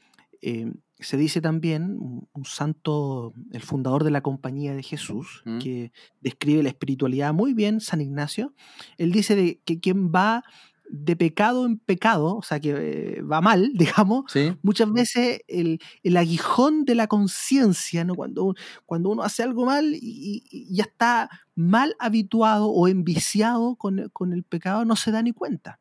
eh, 0.42 0.74
se 1.04 1.18
dice 1.18 1.42
también, 1.42 1.98
un, 2.00 2.46
santo, 2.46 3.34
el 3.52 3.62
fundador 3.62 4.04
de 4.04 4.12
la 4.12 4.22
Compañía 4.22 4.74
de 4.74 4.84
Jesús, 4.84 5.42
¿Mm? 5.46 5.60
que 5.60 5.92
describe 6.22 6.64
la 6.64 6.70
espiritualidad 6.70 7.34
muy 7.34 7.54
bien, 7.54 7.80
San 7.82 8.02
Ignacio, 8.02 8.54
él 8.98 9.12
dice 9.12 9.36
de 9.36 9.62
que 9.66 9.80
quien 9.80 10.12
va 10.12 10.44
de 10.90 11.16
pecado 11.16 11.66
en 11.66 11.78
pecado, 11.80 12.36
o 12.36 12.44
sea, 12.44 12.60
que 12.60 12.74
eh, 13.18 13.22
va 13.22 13.42
mal, 13.42 13.72
digamos, 13.74 14.26
¿Sí? 14.32 14.56
muchas 14.62 14.92
veces 14.92 15.42
el, 15.48 15.80
el 16.04 16.18
aguijón 16.18 16.86
de 16.86 16.96
la 16.96 17.08
conciencia, 17.08 18.04
¿no? 18.04 18.16
cuando, 18.16 18.54
cuando 18.86 19.10
uno 19.10 19.24
hace 19.24 19.44
algo 19.44 19.66
mal 19.66 19.96
y 20.00 20.68
ya 20.70 20.84
está 20.84 21.30
mal 21.56 21.96
habituado 22.00 22.70
o 22.70 22.88
enviciado 22.88 23.76
con, 23.76 24.10
con 24.14 24.34
el 24.34 24.44
pecado, 24.44 24.86
no 24.86 24.96
se 24.96 25.12
da 25.12 25.22
ni 25.22 25.32
cuenta. 25.32 25.80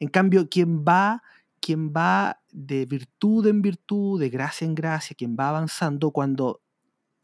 En 0.00 0.08
cambio, 0.08 0.48
quien 0.48 0.82
va, 0.82 1.22
quien 1.60 1.92
va 1.92 2.40
de 2.50 2.86
virtud 2.86 3.46
en 3.46 3.62
virtud, 3.62 4.20
de 4.20 4.30
gracia 4.30 4.64
en 4.64 4.74
gracia, 4.74 5.14
quien 5.16 5.36
va 5.38 5.50
avanzando, 5.50 6.10
cuando, 6.10 6.62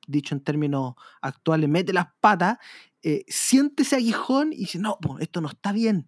dicho 0.06 0.34
en 0.34 0.42
términos 0.42 0.94
actuales, 1.22 1.68
mete 1.68 1.92
las 1.92 2.08
patas, 2.20 2.58
eh, 3.02 3.24
siente 3.28 3.82
ese 3.82 3.96
aguijón 3.96 4.52
y 4.52 4.58
dice, 4.58 4.78
no, 4.78 4.98
esto 5.20 5.40
no 5.40 5.48
está 5.48 5.72
bien, 5.72 6.06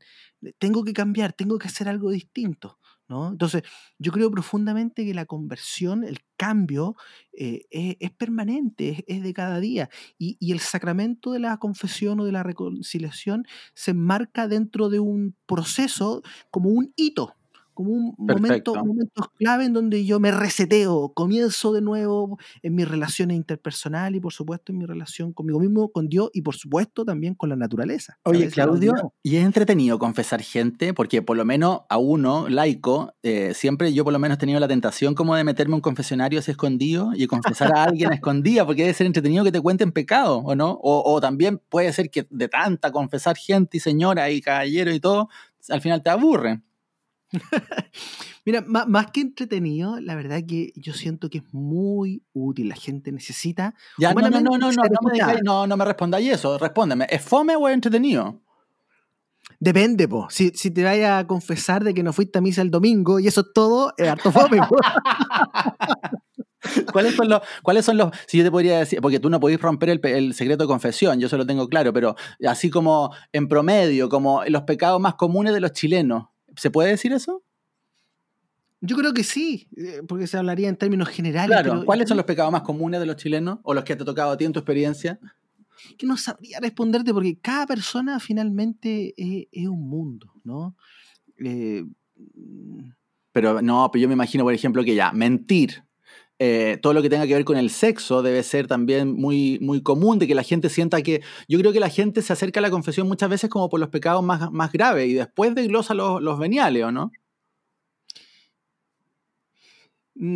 tengo 0.58 0.84
que 0.84 0.92
cambiar, 0.92 1.32
tengo 1.32 1.58
que 1.58 1.68
hacer 1.68 1.88
algo 1.88 2.10
distinto. 2.10 2.78
¿no? 3.08 3.30
Entonces, 3.30 3.62
yo 3.98 4.12
creo 4.12 4.30
profundamente 4.30 5.06
que 5.06 5.14
la 5.14 5.24
conversión, 5.24 6.04
el 6.04 6.18
cambio, 6.36 6.94
eh, 7.32 7.64
es, 7.70 8.10
permanente, 8.10 8.90
es, 8.90 9.04
es 9.06 9.22
de 9.22 9.32
cada 9.32 9.60
día. 9.60 9.88
Y, 10.18 10.36
y 10.40 10.52
el 10.52 10.60
sacramento 10.60 11.32
de 11.32 11.38
la 11.38 11.56
confesión 11.56 12.20
o 12.20 12.26
de 12.26 12.32
la 12.32 12.42
reconciliación 12.42 13.46
se 13.72 13.92
enmarca 13.92 14.46
dentro 14.46 14.90
de 14.90 15.00
un 15.00 15.34
proceso 15.46 16.22
como 16.50 16.68
un 16.68 16.92
hito, 16.96 17.37
como 17.78 17.92
un 17.92 18.12
momento, 18.18 18.74
momentos 18.74 19.28
clave 19.38 19.66
en 19.66 19.72
donde 19.72 20.04
yo 20.04 20.18
me 20.18 20.32
reseteo, 20.32 21.12
comienzo 21.14 21.72
de 21.72 21.80
nuevo 21.80 22.36
en 22.64 22.74
mis 22.74 22.88
relaciones 22.88 23.36
interpersonales 23.36 24.18
y 24.18 24.20
por 24.20 24.32
supuesto 24.32 24.72
en 24.72 24.78
mi 24.78 24.84
relación 24.84 25.32
conmigo 25.32 25.60
mismo, 25.60 25.92
con 25.92 26.08
Dios 26.08 26.28
y 26.32 26.42
por 26.42 26.56
supuesto 26.56 27.04
también 27.04 27.36
con 27.36 27.50
la 27.50 27.54
naturaleza. 27.54 28.18
Oye, 28.24 28.48
Claudio, 28.48 29.14
y 29.22 29.36
es 29.36 29.44
entretenido 29.44 29.96
confesar 30.00 30.42
gente, 30.42 30.92
porque 30.92 31.22
por 31.22 31.36
lo 31.36 31.44
menos 31.44 31.82
a 31.88 31.98
uno, 31.98 32.48
laico, 32.48 33.14
eh, 33.22 33.52
siempre 33.54 33.92
yo 33.92 34.02
por 34.02 34.12
lo 34.12 34.18
menos 34.18 34.38
he 34.38 34.40
tenido 34.40 34.58
la 34.58 34.66
tentación 34.66 35.14
como 35.14 35.36
de 35.36 35.44
meterme 35.44 35.76
un 35.76 35.80
confesionario 35.80 36.40
así 36.40 36.50
escondido 36.50 37.12
y 37.14 37.28
confesar 37.28 37.72
a 37.76 37.84
alguien 37.84 38.10
a 38.10 38.16
escondida, 38.16 38.66
porque 38.66 38.82
debe 38.82 38.94
ser 38.94 39.06
entretenido 39.06 39.44
que 39.44 39.52
te 39.52 39.60
cuenten 39.60 39.92
pecado, 39.92 40.38
¿o 40.38 40.56
no? 40.56 40.72
O, 40.82 41.14
o 41.14 41.20
también 41.20 41.62
puede 41.68 41.92
ser 41.92 42.10
que 42.10 42.26
de 42.28 42.48
tanta 42.48 42.90
confesar 42.90 43.36
gente 43.36 43.76
y 43.76 43.80
señora 43.80 44.30
y 44.30 44.40
caballero 44.40 44.92
y 44.92 44.98
todo, 44.98 45.28
al 45.68 45.80
final 45.80 46.02
te 46.02 46.10
aburre. 46.10 46.60
Mira, 48.44 48.62
má- 48.66 48.86
más 48.86 49.10
que 49.10 49.20
entretenido, 49.20 50.00
la 50.00 50.14
verdad 50.14 50.40
que 50.46 50.72
yo 50.76 50.92
siento 50.94 51.28
que 51.30 51.38
es 51.38 51.44
muy 51.52 52.22
útil. 52.32 52.68
La 52.68 52.76
gente 52.76 53.12
necesita 53.12 53.74
Ya, 53.98 54.14
no, 54.14 54.20
no, 54.22 54.30
no, 54.40 54.58
no, 54.58 54.70
no, 54.70 55.00
me, 55.02 55.40
no, 55.44 55.66
no 55.66 55.76
me 55.76 55.84
respondáis 55.84 56.32
eso, 56.32 56.58
respóndeme. 56.58 57.06
¿Es 57.10 57.22
fome 57.22 57.56
o 57.56 57.68
es 57.68 57.74
entretenido? 57.74 58.40
Depende, 59.60 60.06
po. 60.06 60.28
Si, 60.30 60.50
si 60.50 60.70
te 60.70 60.84
vayas 60.84 61.22
a 61.22 61.26
confesar 61.26 61.82
de 61.82 61.94
que 61.94 62.02
no 62.02 62.12
fuiste 62.12 62.38
a 62.38 62.42
misa 62.42 62.62
el 62.62 62.70
domingo 62.70 63.18
y 63.18 63.26
eso 63.26 63.40
es 63.42 63.46
todo, 63.54 63.92
es 63.96 64.08
harto 64.08 64.30
fome, 64.30 64.58
po. 64.58 64.76
¿Cuáles 66.92 67.14
son 67.14 67.28
los, 67.28 67.40
cuáles 67.62 67.84
son 67.84 67.96
los, 67.96 68.10
si 68.26 68.38
yo 68.38 68.44
te 68.44 68.50
podría 68.50 68.80
decir, 68.80 69.00
porque 69.00 69.20
tú 69.20 69.30
no 69.30 69.38
podés 69.40 69.60
romper 69.60 69.90
el, 69.90 70.00
el 70.04 70.34
secreto 70.34 70.64
de 70.64 70.68
confesión, 70.68 71.18
yo 71.20 71.28
eso 71.28 71.36
lo 71.38 71.46
tengo 71.46 71.68
claro, 71.68 71.92
pero 71.92 72.16
así 72.46 72.68
como 72.68 73.14
en 73.32 73.48
promedio, 73.48 74.08
como 74.08 74.44
los 74.46 74.62
pecados 74.62 75.00
más 75.00 75.14
comunes 75.14 75.54
de 75.54 75.60
los 75.60 75.72
chilenos, 75.72 76.26
¿se 76.58 76.70
puede 76.70 76.90
decir 76.90 77.12
eso? 77.12 77.42
Yo 78.80 78.96
creo 78.96 79.12
que 79.12 79.24
sí, 79.24 79.68
eh, 79.76 80.02
porque 80.06 80.26
se 80.26 80.36
hablaría 80.36 80.68
en 80.68 80.76
términos 80.76 81.08
generales. 81.08 81.48
Claro, 81.48 81.72
pero 81.72 81.84
¿cuáles 81.84 82.08
son 82.08 82.16
los 82.16 82.26
pecados 82.26 82.52
más 82.52 82.62
comunes 82.62 83.00
de 83.00 83.06
los 83.06 83.16
chilenos 83.16 83.58
o 83.62 83.74
los 83.74 83.84
que 83.84 83.96
te 83.96 84.02
ha 84.02 84.06
tocado 84.06 84.30
a 84.32 84.36
ti 84.36 84.44
en 84.44 84.52
tu 84.52 84.60
experiencia? 84.60 85.18
que 85.96 86.06
no 86.06 86.16
sabría 86.16 86.58
responderte 86.60 87.12
porque 87.12 87.38
cada 87.38 87.66
persona 87.66 88.18
finalmente 88.20 89.14
es, 89.16 89.46
es 89.52 89.68
un 89.68 89.88
mundo, 89.88 90.32
¿no? 90.44 90.76
Eh, 91.38 91.84
Pero 93.32 93.62
no, 93.62 93.88
pero 93.92 94.02
yo 94.02 94.08
me 94.08 94.14
imagino, 94.14 94.44
por 94.44 94.54
ejemplo, 94.54 94.82
que 94.82 94.94
ya, 94.94 95.12
mentir. 95.12 95.84
Eh, 96.40 96.78
todo 96.82 96.92
lo 96.92 97.02
que 97.02 97.10
tenga 97.10 97.26
que 97.26 97.34
ver 97.34 97.44
con 97.44 97.56
el 97.56 97.70
sexo 97.70 98.22
debe 98.22 98.42
ser 98.44 98.66
también 98.68 99.12
muy, 99.14 99.58
muy 99.60 99.82
común, 99.82 100.18
de 100.18 100.26
que 100.26 100.34
la 100.34 100.42
gente 100.44 100.68
sienta 100.68 101.02
que. 101.02 101.22
Yo 101.48 101.58
creo 101.58 101.72
que 101.72 101.80
la 101.80 101.88
gente 101.90 102.22
se 102.22 102.32
acerca 102.32 102.60
a 102.60 102.62
la 102.62 102.70
confesión 102.70 103.08
muchas 103.08 103.28
veces 103.30 103.50
como 103.50 103.68
por 103.68 103.80
los 103.80 103.88
pecados 103.90 104.22
más, 104.22 104.50
más 104.52 104.70
graves 104.72 105.08
y 105.08 105.14
después 105.14 105.54
desglosa 105.54 105.94
los, 105.94 106.22
los 106.22 106.38
veniales, 106.38 106.84
¿o 106.84 106.92
no? 106.92 107.10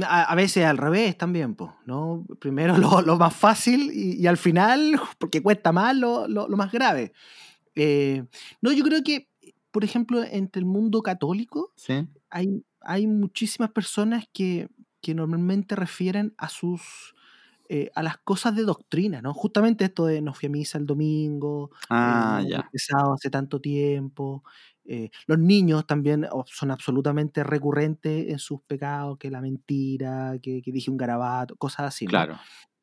A, 0.05 0.23
a 0.31 0.35
veces 0.37 0.65
al 0.65 0.79
revés 0.79 1.19
también, 1.19 1.57
pues, 1.57 1.73
¿no? 1.87 2.25
Primero 2.41 2.77
lo, 2.79 3.03
lo 3.03 3.17
más 3.19 3.35
fácil 3.35 3.91
y, 3.93 4.21
y 4.23 4.27
al 4.29 4.37
final, 4.37 5.01
porque 5.19 5.43
cuesta 5.43 5.73
más, 5.73 5.97
lo, 5.97 6.29
lo- 6.29 6.49
lo 6.49 6.57
más 6.57 6.71
grave. 6.71 7.13
Eh, 7.75 8.25
no, 8.61 8.73
yo 8.73 8.85
creo 8.85 9.03
que, 9.03 9.29
por 9.71 9.83
ejemplo, 9.85 10.23
entre 10.23 10.61
el 10.61 10.67
mundo 10.67 11.03
católico 11.03 11.73
Sí. 11.77 12.07
hay, 12.31 12.63
hay 12.81 13.07
muchísimas 13.09 13.71
personas 13.71 14.25
que, 14.33 14.69
que 15.03 15.15
normalmente 15.15 15.77
refieren 15.77 16.35
a 16.39 16.49
sus 16.49 17.15
eh, 17.69 17.91
a 17.95 18.03
las 18.03 18.19
cosas 18.19 18.55
de 18.57 18.65
doctrina, 18.65 19.23
¿no? 19.23 19.33
Justamente 19.35 19.85
esto 19.87 20.07
de 20.07 20.21
no 20.23 20.35
fui 20.35 20.49
a 20.49 20.51
misa 20.51 20.79
el 20.79 20.87
domingo, 20.87 21.71
eh, 22.03 22.25
Ah, 22.29 22.41
he 22.47 22.49
ya. 22.49 22.63
confesado 22.63 23.15
hace 23.15 23.31
tanto 23.31 23.61
tiempo. 23.61 24.45
eh, 24.85 25.11
los 25.29 25.39
niños 25.39 25.87
también 25.87 26.27
o- 26.33 26.45
son 26.49 26.71
absolutamente 26.73 27.45
recurrentes 27.45 28.29
en 28.31 28.39
sus 28.41 28.63
pecados, 28.63 29.17
que 29.19 29.31
la 29.31 29.41
mentira, 29.41 30.39
que, 30.43 30.61
que 30.63 30.73
dije 30.73 30.91
un 30.91 30.97
garabato, 30.99 31.57
cosas 31.57 31.87
así. 31.89 32.11
Claro. 32.11 32.39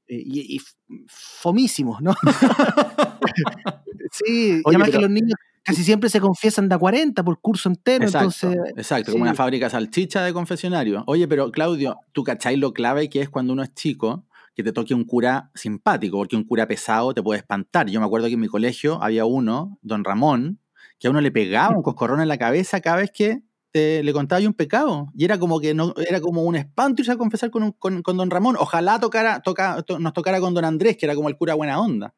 Eh, 0.08 0.22
y, 0.26 0.58
y 0.58 0.62
fomísimos, 1.08 2.02
¿no? 2.02 2.14
sí, 4.12 4.62
y 4.62 4.64
Oye, 4.64 4.76
además 4.76 4.90
que 4.92 4.98
los 5.00 5.10
niños 5.10 5.36
casi 5.70 5.84
siempre 5.84 6.10
se 6.10 6.20
confiesan 6.20 6.68
de 6.70 6.76
a 6.76 6.78
40 6.78 7.24
por 7.24 7.40
curso 7.40 7.70
entero, 7.70 8.06
Exacto, 8.06 8.48
entonces... 8.48 8.74
exacto, 8.78 9.12
como 9.12 9.24
una 9.24 9.34
fábrica 9.36 9.70
salchicha 9.70 10.24
de 10.24 10.34
confesionario. 10.34 11.04
Oye, 11.08 11.28
pero 11.28 11.52
Claudio, 11.52 11.98
¿tú 12.12 12.24
cacháis 12.24 12.58
lo 12.60 12.74
clave 12.74 13.10
que 13.10 13.22
es 13.22 13.30
cuando 13.30 13.54
uno 13.54 13.64
es 13.64 13.74
chico? 13.74 14.26
Que 14.56 14.64
te 14.64 14.72
toque 14.74 14.94
un 14.94 15.06
cura 15.06 15.52
simpático, 15.56 16.18
porque 16.18 16.36
un 16.36 16.44
cura 16.44 16.68
pesado 16.68 17.14
te 17.14 17.24
puede 17.24 17.40
espantar. 17.40 17.88
Yo 17.90 18.00
me 18.00 18.06
acuerdo 18.06 18.28
que 18.28 18.34
en 18.34 18.40
mi 18.42 18.48
colegio 18.48 19.02
había 19.02 19.24
uno, 19.26 19.78
don 19.82 20.04
Ramón, 20.04 20.60
que 21.00 21.08
a 21.08 21.12
uno 21.12 21.22
le 21.22 21.32
pegaba 21.32 21.74
un 21.76 21.82
coscorrón 21.82 22.20
en 22.22 22.28
la 22.28 22.38
cabeza 22.38 22.82
cada 22.82 22.98
vez 22.98 23.12
que 23.14 23.42
te- 23.72 24.04
le 24.04 24.12
contaba 24.12 24.42
yo 24.42 24.50
un 24.50 24.54
pecado. 24.56 25.08
Y 25.16 25.24
era 25.24 25.38
como 25.38 25.60
que 25.62 25.74
no, 25.74 25.94
era 25.96 26.20
como 26.20 26.42
un 26.44 26.56
espanto 26.58 27.02
irse 27.02 27.12
a 27.14 27.18
confesar 27.18 27.52
con, 27.52 27.64
un- 27.64 27.72
con, 27.72 28.02
con 28.02 28.18
don 28.18 28.30
Ramón. 28.30 28.58
Ojalá 28.60 29.00
tocara, 29.00 29.40
toca, 29.42 29.82
to- 29.84 30.00
nos 30.00 30.12
tocara 30.12 30.42
con 30.42 30.54
don 30.54 30.66
Andrés, 30.66 30.98
que 30.98 31.06
era 31.06 31.16
como 31.16 31.30
el 31.30 31.38
cura 31.38 31.54
buena 31.54 31.80
onda. 31.80 32.14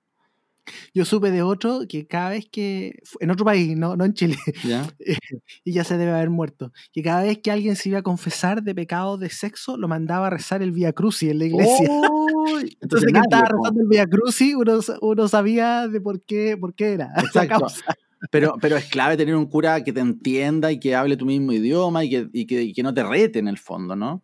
Yo 0.93 1.06
supe 1.06 1.32
de 1.32 1.41
otro 1.41 1.82
que 1.88 2.06
cada 2.08 2.30
vez 2.30 2.47
que, 2.52 3.00
en 3.19 3.32
otro 3.32 3.45
país, 3.45 3.76
no, 3.78 3.95
no 3.95 4.06
en 4.06 4.13
Chile, 4.13 4.38
¿ya? 4.63 4.88
y 5.63 5.71
ya 5.74 5.84
se 5.84 5.97
debe 5.97 6.12
haber 6.12 6.30
muerto, 6.30 6.71
que 6.91 7.02
cada 7.02 7.24
vez 7.24 7.39
que 7.39 7.52
alguien 7.52 7.76
se 7.76 7.89
iba 7.89 8.00
a 8.00 8.04
confesar 8.04 8.63
de 8.63 8.76
pecados 8.76 9.19
de 9.19 9.30
sexo, 9.30 9.78
lo 9.78 9.88
mandaba 9.88 10.28
a 10.28 10.30
rezar 10.30 10.62
el 10.62 10.71
Via 10.71 10.93
Crucis 10.93 11.32
en 11.32 11.39
la 11.39 11.45
iglesia. 11.45 11.89
Uy, 11.89 12.78
Entonces, 12.82 13.12
que 13.12 13.19
estaba 13.19 13.50
rezando 13.50 13.82
el 13.82 13.88
Via 13.88 14.06
Crucis, 14.08 14.56
uno, 14.56 14.80
uno 15.02 15.28
sabía 15.28 15.88
de 15.88 16.02
por 16.02 16.21
qué, 16.24 16.58
por 16.58 16.76
qué 16.76 16.93
era. 16.93 17.12
Exacto. 17.17 17.60
causa. 17.60 17.95
Pero, 18.30 18.56
pero 18.62 18.78
es 18.78 18.86
clave 18.86 19.17
tener 19.17 19.36
un 19.36 19.47
cura 19.47 19.84
que 19.84 19.91
te 19.91 20.00
entienda 20.00 20.71
y 20.71 20.80
que 20.80 20.95
hable 20.95 21.17
tu 21.17 21.26
mismo 21.26 21.54
idioma 21.54 22.04
y 22.04 22.10
que, 22.12 22.30
y 22.32 22.45
que, 22.45 22.62
y 22.62 22.74
que 22.74 22.84
no 22.84 22.93
te 22.93 23.04
rete 23.04 23.39
en 23.39 23.47
el 23.47 23.58
fondo, 23.58 23.95
¿no? 23.95 24.24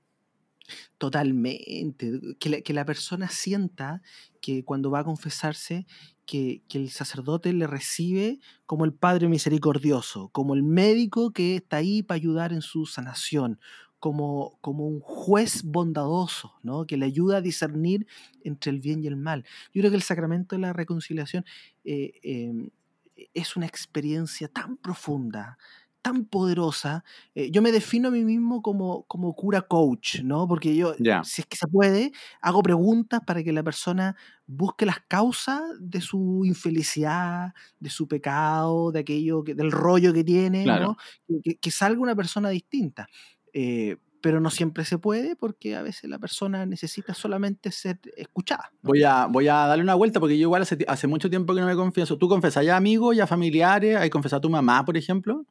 Totalmente. 0.99 2.19
Que 2.39 2.49
la, 2.49 2.61
que 2.61 2.73
la 2.73 2.85
persona 2.85 3.27
sienta 3.29 4.01
que 4.39 4.63
cuando 4.63 4.91
va 4.91 4.99
a 4.99 5.03
confesarse, 5.03 5.87
que, 6.27 6.61
el 6.73 6.91
sacerdote 6.91 7.51
le 7.53 7.65
recibe 7.65 8.39
como 8.67 8.85
el 8.85 8.93
Padre 8.93 9.27
misericordioso, 9.27 10.29
como 10.29 10.53
el 10.53 10.61
médico 10.61 11.31
que 11.31 11.55
está 11.55 11.77
ahí 11.77 12.03
para 12.03 12.17
ayudar 12.17 12.53
en 12.53 12.61
su 12.61 12.85
sanación, 12.85 13.59
como, 13.97 14.59
como 14.61 14.85
un 14.85 14.99
juez 14.99 15.63
bondadoso, 15.63 16.53
¿no? 16.61 16.85
que 16.85 16.97
le 16.97 17.07
ayuda 17.07 17.37
a 17.37 17.41
discernir 17.41 18.05
entre 18.43 18.71
el 18.71 18.79
bien 18.79 19.03
y 19.03 19.07
el 19.07 19.15
mal. 19.15 19.43
Yo 19.73 19.81
creo 19.81 19.89
que 19.89 19.97
el 19.97 20.03
sacramento 20.03 20.55
de 20.55 20.61
la 20.61 20.73
reconciliación 20.73 21.45
eh, 21.83 22.11
em, 22.21 22.69
es 23.33 23.55
una 23.55 23.65
experiencia 23.65 24.47
tan 24.47 24.77
profunda, 24.77 25.57
tan 26.07 26.23
poderosa. 26.23 27.03
Eh, 27.35 27.51
yo 27.51 27.61
me 27.61 27.73
defino 27.73 28.07
a 28.07 28.11
mí 28.11 28.23
mismo 28.23 28.61
como, 28.61 29.03
como 29.03 29.35
cura 29.35 29.61
coach, 29.61 30.21
¿no? 30.21 30.47
Porque 30.47 30.73
yo, 30.73 30.93
si 31.23 31.41
es 31.41 31.45
que 31.45 31.57
se 31.57 31.67
puede, 31.67 32.13
hago 32.41 32.63
preguntas 32.63 33.19
para 33.25 33.43
que 33.43 33.51
la 33.51 33.61
persona 33.61 34.15
busque 34.45 34.85
las 34.85 35.01
causas 35.01 35.61
de 35.81 35.99
su 35.99 36.43
infelicidad, 36.45 37.53
de 37.81 37.89
su 37.89 38.07
pecado, 38.07 38.93
de 38.93 38.99
aquello, 38.99 39.43
que, 39.43 39.53
del 39.53 39.69
rollo 39.69 40.13
que 40.13 40.23
tiene, 40.23 40.65
¿no? 40.65 40.95
que, 41.59 41.71
salga 41.71 41.99
una 41.99 42.15
persona 42.15 42.49
distinta. 42.49 43.09
Eh, 43.51 43.97
pero 44.21 44.39
no 44.39 44.49
siempre 44.49 44.85
se 44.85 44.97
puede 44.97 45.35
porque 45.35 45.75
a 45.75 45.81
veces 45.81 46.09
la 46.09 46.19
persona 46.19 46.65
necesita 46.65 47.13
solamente 47.13 47.69
ser 47.71 47.99
escuchada. 48.15 48.71
Voy, 48.81 49.03
a, 49.03 49.25
voy 49.25 49.49
a 49.49 49.67
darle 49.67 49.83
una 49.83 49.95
vuelta 49.95 50.21
porque 50.21 50.37
yo 50.37 50.43
igual 50.43 50.61
hace, 50.61 50.77
hace 50.87 51.07
mucho 51.07 51.29
tiempo 51.29 51.53
que 51.53 51.59
no 51.59 51.67
me 51.67 51.75
confieso. 51.75 52.17
¿Tú 52.17 52.29
confesas 52.29 52.65
ya 52.65 52.77
amigos, 52.77 53.15
ya 53.15 53.27
familiares? 53.27 53.97
¿Hay 53.97 54.09
confesado 54.09 54.37
a 54.37 54.41
tu 54.41 54.49
mamá, 54.49 54.85
por 54.85 54.95
ejemplo? 54.95 55.45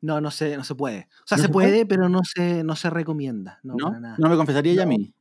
No, 0.00 0.20
no 0.20 0.30
se, 0.30 0.56
no 0.56 0.64
se 0.64 0.74
puede. 0.74 1.08
O 1.24 1.26
sea, 1.26 1.38
se, 1.38 1.48
puede, 1.48 1.86
pero 1.86 2.08
no 2.08 2.20
se, 2.22 2.62
no 2.62 2.76
se 2.76 2.90
recomienda. 2.90 3.60
No, 3.62 3.76
¿No? 3.76 4.28
me 4.28 4.36
confesaría 4.36 4.72
ella 4.72 4.82
a 4.82 4.86
mí? 4.86 5.12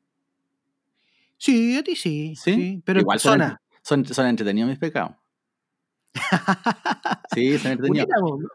Sí, 1.37 1.77
a 1.77 1.83
ti 1.83 1.95
sí. 1.95 2.35
Sí, 2.35 2.81
pero 2.85 2.99
igual 2.99 3.19
son, 3.19 3.41
son, 3.81 4.05
son 4.05 4.27
entretenidos 4.27 4.69
mis 4.69 4.79
pecados. 4.79 5.15
Sí, 7.33 7.57
se 7.57 7.77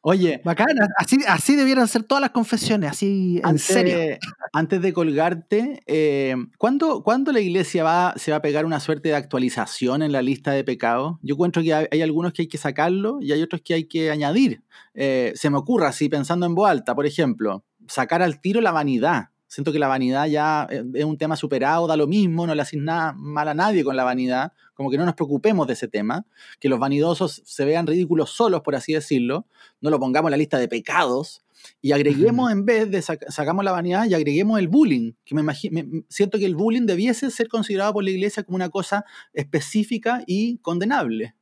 Oye. 0.03 0.41
Bacana, 0.45 0.89
así, 0.97 1.19
así 1.29 1.55
debieran 1.55 1.87
ser 1.87 2.03
todas 2.03 2.23
las 2.23 2.31
confesiones, 2.31 2.91
así 2.91 3.39
en 3.39 3.47
antes, 3.47 3.63
serio. 3.63 4.19
Antes 4.53 4.81
de 4.81 4.93
colgarte, 4.93 5.83
eh, 5.87 6.35
¿cuándo, 6.57 7.03
la 7.33 7.41
iglesia 7.41 7.85
va, 7.85 8.15
se 8.17 8.31
va 8.31 8.39
a 8.39 8.43
pegar 8.43 8.65
una 8.65 8.81
suerte 8.81 9.11
de 9.11 9.17
actualización 9.17 10.03
en 10.03 10.13
la 10.13 10.23
lista 10.23 10.53
de 10.53 10.65
pecados? 10.65 11.19
Yo 11.23 11.35
encuentro 11.35 11.63
que 11.63 11.75
hay, 11.75 12.03
algunos 12.03 12.33
que 12.33 12.43
hay 12.43 12.49
que 12.49 12.59
sacarlo 12.59 13.19
y 13.21 13.33
hay 13.33 13.43
otros 13.43 13.61
que 13.63 13.75
hay 13.75 13.85
que 13.85 14.11
añadir. 14.11 14.63
Eh, 14.95 15.33
se 15.35 15.51
me 15.51 15.59
ocurre 15.59 15.87
así, 15.87 16.09
pensando 16.09 16.47
en 16.47 16.55
voz 16.55 16.71
alta, 16.71 16.95
por 16.95 17.07
ejemplo, 17.07 17.65
sacar 17.87 18.23
al 18.23 18.41
tiro 18.41 18.61
la 18.61 18.73
vanidad. 18.73 19.29
Siento 19.51 19.73
que 19.73 19.81
la 19.81 19.89
vanidad 19.89 20.29
ya 20.29 20.69
eh, 20.71 20.85
es 20.95 21.05
un 21.05 21.19
tema 21.19 21.35
superado, 21.35 21.89
da 21.89 21.97
lo 21.97 22.07
mismo, 22.07 22.47
no 22.47 22.55
le 22.55 22.63
haces 22.63 22.81
nada 22.81 23.13
mal 23.15 23.49
a 23.49 23.55
nadie 23.55 23.83
con 23.83 23.97
la 23.97 24.05
vanidad, 24.05 24.53
como 24.75 24.93
que 24.93 24.97
no 24.97 25.05
nos 25.05 25.17
preocupemos 25.17 25.67
de 25.67 25.73
ese 25.73 25.89
tema, 25.89 26.25
que 26.61 26.69
los 26.69 26.79
vanidosos 26.79 27.43
se 27.45 27.65
vean 27.65 27.89
ridículos 27.89 28.31
solos, 28.31 28.61
por 28.61 28.77
así 28.77 28.93
decirlo, 28.93 29.49
no 29.81 29.91
lo 29.91 29.99
pongamos 29.99 30.29
en 30.29 30.31
la 30.31 30.37
lista 30.37 30.57
de 30.57 30.69
pecados 30.69 31.43
y 31.83 31.91
agreguemos 31.91 32.53
en 32.53 32.65
vez 32.65 32.89
de 32.93 33.03
sacamos 33.03 33.65
la 33.65 33.73
vanidad 33.73 34.07
y 34.07 34.15
agreguemos 34.15 34.61
el 34.61 34.69
bullying, 34.69 35.15
que 35.25 35.35
me, 35.35 35.41
imagino, 35.41 36.05
siento 36.09 36.39
que 36.39 36.47
el 36.47 36.55
bullying 36.55 36.87
debiese 36.87 37.29
ser 37.33 37.49
considerado 37.49 37.93
por 37.93 38.05
la 38.05 38.11
iglesia 38.11 38.45
como 38.45 38.55
una 38.55 38.71
cosa 38.71 39.05
específica 39.33 40.23
y 40.29 40.59
condenable. 40.59 41.35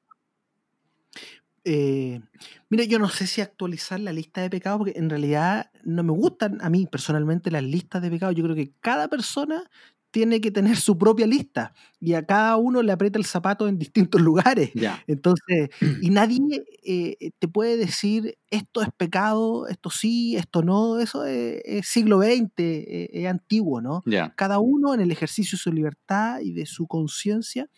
Eh, 1.70 2.22
mira, 2.70 2.84
yo 2.84 2.98
no 2.98 3.10
sé 3.10 3.26
si 3.26 3.42
actualizar 3.42 4.00
la 4.00 4.14
lista 4.14 4.40
de 4.40 4.48
pecados, 4.48 4.78
porque 4.78 4.98
en 4.98 5.10
realidad 5.10 5.70
no 5.88 6.02
me 6.02 6.12
gustan 6.12 6.58
a 6.60 6.68
mí 6.68 6.86
personalmente 6.86 7.50
las 7.50 7.62
listas 7.62 8.02
de 8.02 8.10
pecados. 8.10 8.36
Yo 8.36 8.44
creo 8.44 8.54
que 8.54 8.72
cada 8.80 9.08
persona 9.08 9.64
tiene 10.10 10.40
que 10.40 10.50
tener 10.50 10.76
su 10.76 10.96
propia 10.96 11.26
lista 11.26 11.74
y 12.00 12.14
a 12.14 12.24
cada 12.24 12.56
uno 12.56 12.82
le 12.82 12.92
aprieta 12.92 13.18
el 13.18 13.24
zapato 13.24 13.68
en 13.68 13.78
distintos 13.78 14.20
lugares. 14.20 14.70
Entonces, 15.06 15.70
y 16.02 16.10
nadie 16.10 16.38
eh, 16.84 17.30
te 17.38 17.48
puede 17.48 17.76
decir 17.76 18.38
esto 18.50 18.82
es 18.82 18.88
pecado, 18.96 19.66
esto 19.68 19.90
sí, 19.90 20.36
esto 20.36 20.62
no, 20.62 20.98
eso 20.98 21.24
es, 21.24 21.86
siglo 21.86 22.20
XX, 22.20 22.50
eh, 22.58 23.10
es, 23.12 23.26
antiguo, 23.26 23.80
¿no? 23.80 24.02
Cada 24.36 24.58
uno 24.58 24.94
en 24.94 25.00
el 25.00 25.10
ejercicio 25.10 25.56
de 25.56 25.62
su 25.62 25.72
libertad 25.72 26.40
y 26.40 26.52
de 26.52 26.66
su 26.66 26.86
conciencia 26.86 27.68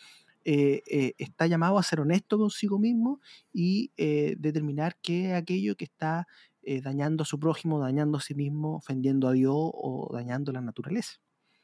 eh, 0.45 0.83
eh, 0.91 1.13
está 1.19 1.47
llamado 1.47 1.79
a 1.79 1.83
ser 1.83 2.01
honesto 2.01 2.39
consigo 2.39 2.79
mismo 2.79 3.21
y 3.53 3.93
determinar 3.97 4.97
qué 5.03 5.31
es 5.31 5.35
aquello 5.35 5.77
que 5.77 5.85
está 5.85 6.27
dañando 6.83 7.23
a 7.23 7.27
su 7.27 7.39
prójimo, 7.39 7.81
dañando 7.81 8.19
a 8.19 8.21
sí 8.21 8.35
mismo, 8.35 8.77
ofendiendo 8.77 9.29
a 9.29 9.33
Dios 9.33 9.55
o 9.57 10.11
dañando 10.13 10.53
la 10.53 10.61
naturaleza. 10.61 11.21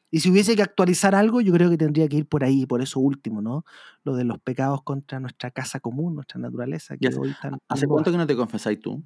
Y 0.09 0.21
si 0.21 0.31
hubiese 0.31 0.55
que 0.55 0.61
actualizar 0.61 1.15
algo, 1.15 1.41
yo 1.41 1.51
creo 1.53 1.69
que 1.69 1.77
tendría 1.77 2.07
que 2.07 2.17
ir 2.17 2.27
por 2.27 2.43
ahí, 2.43 2.65
por 2.65 2.81
eso 2.81 2.99
último, 2.99 3.41
¿no? 3.41 3.65
Lo 4.03 4.15
de 4.15 4.23
los 4.23 4.39
pecados 4.39 4.81
contra 4.83 5.19
nuestra 5.19 5.51
casa 5.51 5.79
común, 5.79 6.15
nuestra 6.15 6.39
naturaleza. 6.39 6.95
Que 6.97 7.09
hoy 7.09 7.35
¿Hace 7.67 7.87
cuánto 7.87 8.11
que 8.11 8.17
no 8.17 8.25
te 8.25 8.35
confesáis 8.35 8.79
tú? 8.79 9.03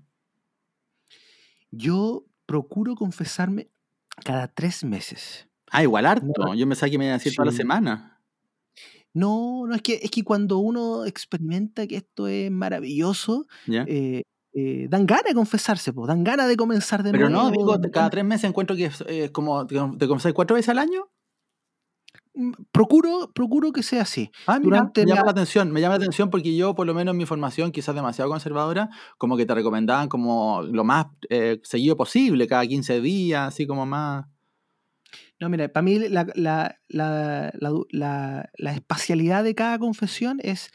Yo 1.71 2.25
procuro 2.45 2.95
confesarme 2.95 3.69
cada 4.23 4.47
tres 4.47 4.83
meses. 4.83 5.47
Ah, 5.71 5.81
igual 5.81 6.05
harto. 6.05 6.53
Yo 6.53 6.67
me 6.67 6.75
saqué 6.75 6.97
me 6.97 7.05
iba 7.05 7.15
a 7.15 7.17
decir 7.17 7.33
toda 7.33 7.47
la 7.47 7.51
semana. 7.51 8.21
No, 9.13 9.65
no, 9.67 9.75
es 9.75 9.81
que, 9.81 9.99
es 10.01 10.11
que 10.11 10.23
cuando 10.23 10.59
uno 10.59 11.05
experimenta 11.05 11.87
que 11.87 11.97
esto 11.97 12.27
es 12.27 12.51
maravilloso, 12.51 13.47
eh, 13.67 14.23
eh, 14.53 14.87
dan 14.89 15.05
ganas 15.05 15.25
de 15.25 15.33
confesarse, 15.33 15.93
pues, 15.93 16.07
dan 16.07 16.23
ganas 16.23 16.47
de 16.47 16.57
comenzar 16.57 17.03
de 17.03 17.11
nuevo. 17.11 17.27
Pero 17.27 17.29
no, 17.29 17.51
digo, 17.51 17.91
cada 17.91 18.09
tres 18.09 18.25
meses 18.25 18.49
encuentro 18.49 18.75
que 18.75 18.85
es 18.85 19.31
como, 19.31 19.65
¿te 19.65 20.07
confesas 20.07 20.33
cuatro 20.33 20.55
veces 20.55 20.69
al 20.69 20.79
año? 20.79 21.09
Mm, 22.33 22.51
procuro, 22.71 23.31
procuro 23.33 23.71
que 23.71 23.83
sea 23.83 24.03
así. 24.03 24.31
Ah, 24.47 24.59
mira, 24.59 24.89
me 24.95 25.05
llama 25.05 25.25
la... 25.25 25.31
atención, 25.31 25.71
me 25.71 25.81
llama 25.81 25.97
la 25.97 26.03
atención 26.03 26.29
porque 26.29 26.55
yo, 26.55 26.75
por 26.75 26.87
lo 26.87 26.93
menos 26.93 27.13
en 27.13 27.17
mi 27.17 27.25
formación, 27.25 27.71
quizás 27.71 27.93
demasiado 27.93 28.29
conservadora, 28.29 28.89
como 29.17 29.35
que 29.35 29.45
te 29.45 29.53
recomendaban 29.53 30.07
como 30.07 30.61
lo 30.61 30.83
más 30.83 31.07
eh, 31.29 31.59
seguido 31.63 31.97
posible, 31.97 32.47
cada 32.47 32.65
15 32.65 33.01
días, 33.01 33.47
así 33.47 33.67
como 33.67 33.85
más... 33.85 34.25
No, 35.39 35.49
mira, 35.49 35.67
para 35.69 35.81
mí 35.81 35.99
la, 35.99 36.77
espacialidad 38.57 39.43
de 39.43 39.55
cada 39.55 39.79
confesión 39.79 40.39
es 40.41 40.71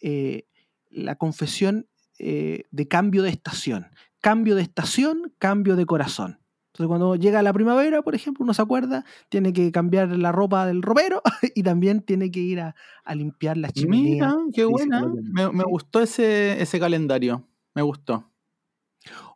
eh, 0.00 0.46
la 0.88 1.16
confesión 1.16 1.88
eh, 2.18 2.64
de 2.70 2.88
cambio 2.88 3.22
de 3.22 3.30
estación. 3.30 3.86
Cambio 4.20 4.54
de 4.56 4.62
estación, 4.62 5.32
cambio 5.38 5.76
de 5.76 5.86
corazón. 5.86 6.40
Entonces, 6.68 6.88
cuando 6.88 7.14
llega 7.14 7.42
la 7.42 7.52
primavera, 7.52 8.02
por 8.02 8.14
ejemplo, 8.14 8.42
uno 8.42 8.52
se 8.52 8.62
acuerda, 8.62 9.04
tiene 9.28 9.52
que 9.52 9.70
cambiar 9.70 10.08
la 10.08 10.32
ropa 10.32 10.66
del 10.66 10.82
ropero 10.82 11.22
y 11.54 11.62
también 11.62 12.02
tiene 12.02 12.30
que 12.30 12.40
ir 12.40 12.60
a, 12.60 12.74
limpiar 13.14 13.56
la 13.56 13.70
chimenea. 13.70 14.34
Mira, 14.34 14.36
qué 14.52 14.64
buena. 14.64 15.06
Me, 15.06 15.52
me, 15.52 15.64
gustó 15.64 16.00
ese, 16.00 16.60
ese 16.60 16.80
calendario. 16.80 17.46
Me 17.74 17.82
gustó. 17.82 18.32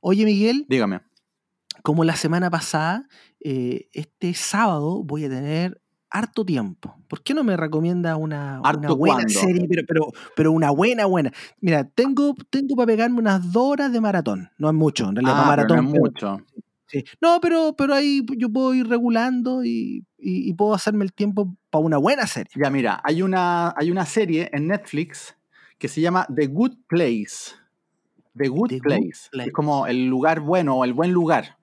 Oye, 0.01 0.25
Miguel. 0.25 0.67
Dígame 0.69 1.01
como 1.83 2.05
la 2.05 2.17
semana 2.17 2.51
pasada, 2.51 3.09
eh, 3.41 3.89
este 3.93 4.35
sábado 4.35 5.03
voy 5.05 5.25
a 5.25 5.29
tener 5.31 5.81
harto 6.11 6.45
tiempo. 6.45 6.97
¿Por 7.09 7.23
qué 7.23 7.35
no 7.35 7.45
me 7.45 7.57
recomienda 7.57 8.17
una, 8.17 8.61
buena 8.97 9.29
serie? 9.29 9.67
Pero, 9.87 10.13
pero, 10.35 10.53
una 10.53 10.71
buena, 10.71 11.07
buena. 11.07 11.33
Mira, 11.61 11.85
tengo, 11.85 12.35
tengo 12.51 12.77
para 12.77 12.87
pegarme 12.87 13.19
unas 13.19 13.53
dos 13.53 13.73
horas 13.73 13.93
de 13.93 14.01
maratón. 14.01 14.51
No 14.59 14.69
es 14.69 14.75
mucho, 14.75 15.09
en 15.09 15.17
realidad, 15.17 15.43
ah, 15.43 15.47
maratón. 15.47 15.77
no 15.77 15.83
es 15.83 16.01
mucho. 16.01 16.43
No, 17.21 17.41
pero, 17.41 17.75
pero 17.77 17.95
ahí 17.95 18.25
yo 18.37 18.49
puedo 18.51 18.75
ir 18.75 18.89
regulando 18.89 19.65
y, 19.65 20.05
puedo 20.57 20.75
hacerme 20.75 21.05
el 21.05 21.13
tiempo 21.13 21.55
para 21.71 21.85
una 21.85 21.99
buena 21.99 22.27
serie. 22.27 22.51
Ya, 22.57 22.71
mira, 22.71 23.01
hay 23.05 23.23
una, 23.23 23.75
hay 23.77 23.91
una 23.91 24.07
serie 24.07 24.49
en 24.53 24.69
Netflix 24.69 25.37
que 25.79 25.89
se 25.89 26.01
llama 26.01 26.27
The 26.35 26.47
Good 26.47 26.77
Place. 26.89 27.55
The 28.37 28.49
Good, 28.49 28.79
Place. 28.83 29.29
Es 29.33 29.53
como 29.53 29.87
el 29.87 30.07
lugar 30.07 30.41
bueno 30.41 30.77
o 30.77 30.85
el 30.85 30.93
buen 30.93 31.13
lugar. 31.13 31.59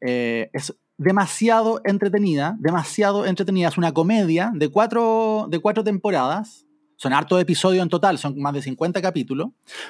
Eh, 0.00 0.50
es 0.52 0.74
demasiado 1.02 1.80
entretenida, 1.84 2.56
demasiado 2.58 3.26
entretenida. 3.26 3.68
Es 3.68 3.78
una 3.78 3.92
comedia 3.92 4.52
de 4.54 4.68
cuatro, 4.68 5.46
de 5.50 5.58
cuatro 5.58 5.84
temporadas. 5.84 6.66
Son 6.96 7.12
hartos 7.12 7.40
episodios 7.40 7.82
en 7.82 7.88
total, 7.88 8.16
son 8.16 8.38
más 8.38 8.54
de 8.54 8.62
50 8.62 9.02
capítulos. 9.02 9.48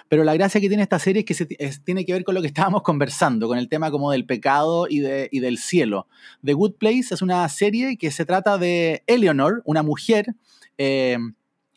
Pero 0.09 0.25
la 0.25 0.33
gracia 0.33 0.61
que 0.61 0.69
tiene 0.69 0.83
esta 0.83 0.99
serie 0.99 1.25
es 1.29 1.47
que 1.47 1.71
tiene 1.85 2.07
que 2.07 2.15
ver 2.15 2.25
con 2.25 2.35
lo 2.35 2.41
que 2.41 2.47
estábamos 2.47 2.83
conversando, 2.83 3.49
con 3.49 3.59
el 3.59 3.69
tema 3.69 3.91
como 3.91 4.11
del 4.11 4.25
pecado 4.25 4.87
y, 4.89 5.01
de, 5.01 5.29
y 5.31 5.41
del 5.41 5.59
cielo. 5.59 6.09
The 6.43 6.55
Good 6.55 6.77
Place 6.77 7.13
es 7.13 7.21
una 7.21 7.47
serie 7.51 7.99
que 7.99 8.11
se 8.11 8.25
trata 8.25 8.57
de 8.57 9.03
Eleanor, 9.07 9.63
una 9.67 9.83
mujer 9.83 10.35
eh, 10.79 11.19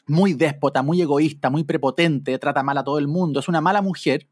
muy 0.07 0.33
déspota, 0.33 0.81
muy 0.83 1.01
egoísta, 1.01 1.49
muy 1.49 1.65
prepotente, 1.65 2.39
trata 2.39 2.63
mal 2.63 2.77
a 2.77 2.83
todo 2.85 2.97
el 2.97 3.09
mundo. 3.09 3.41
Es 3.41 3.49
una 3.49 3.59
mala 3.59 3.81
mujer 3.81 4.27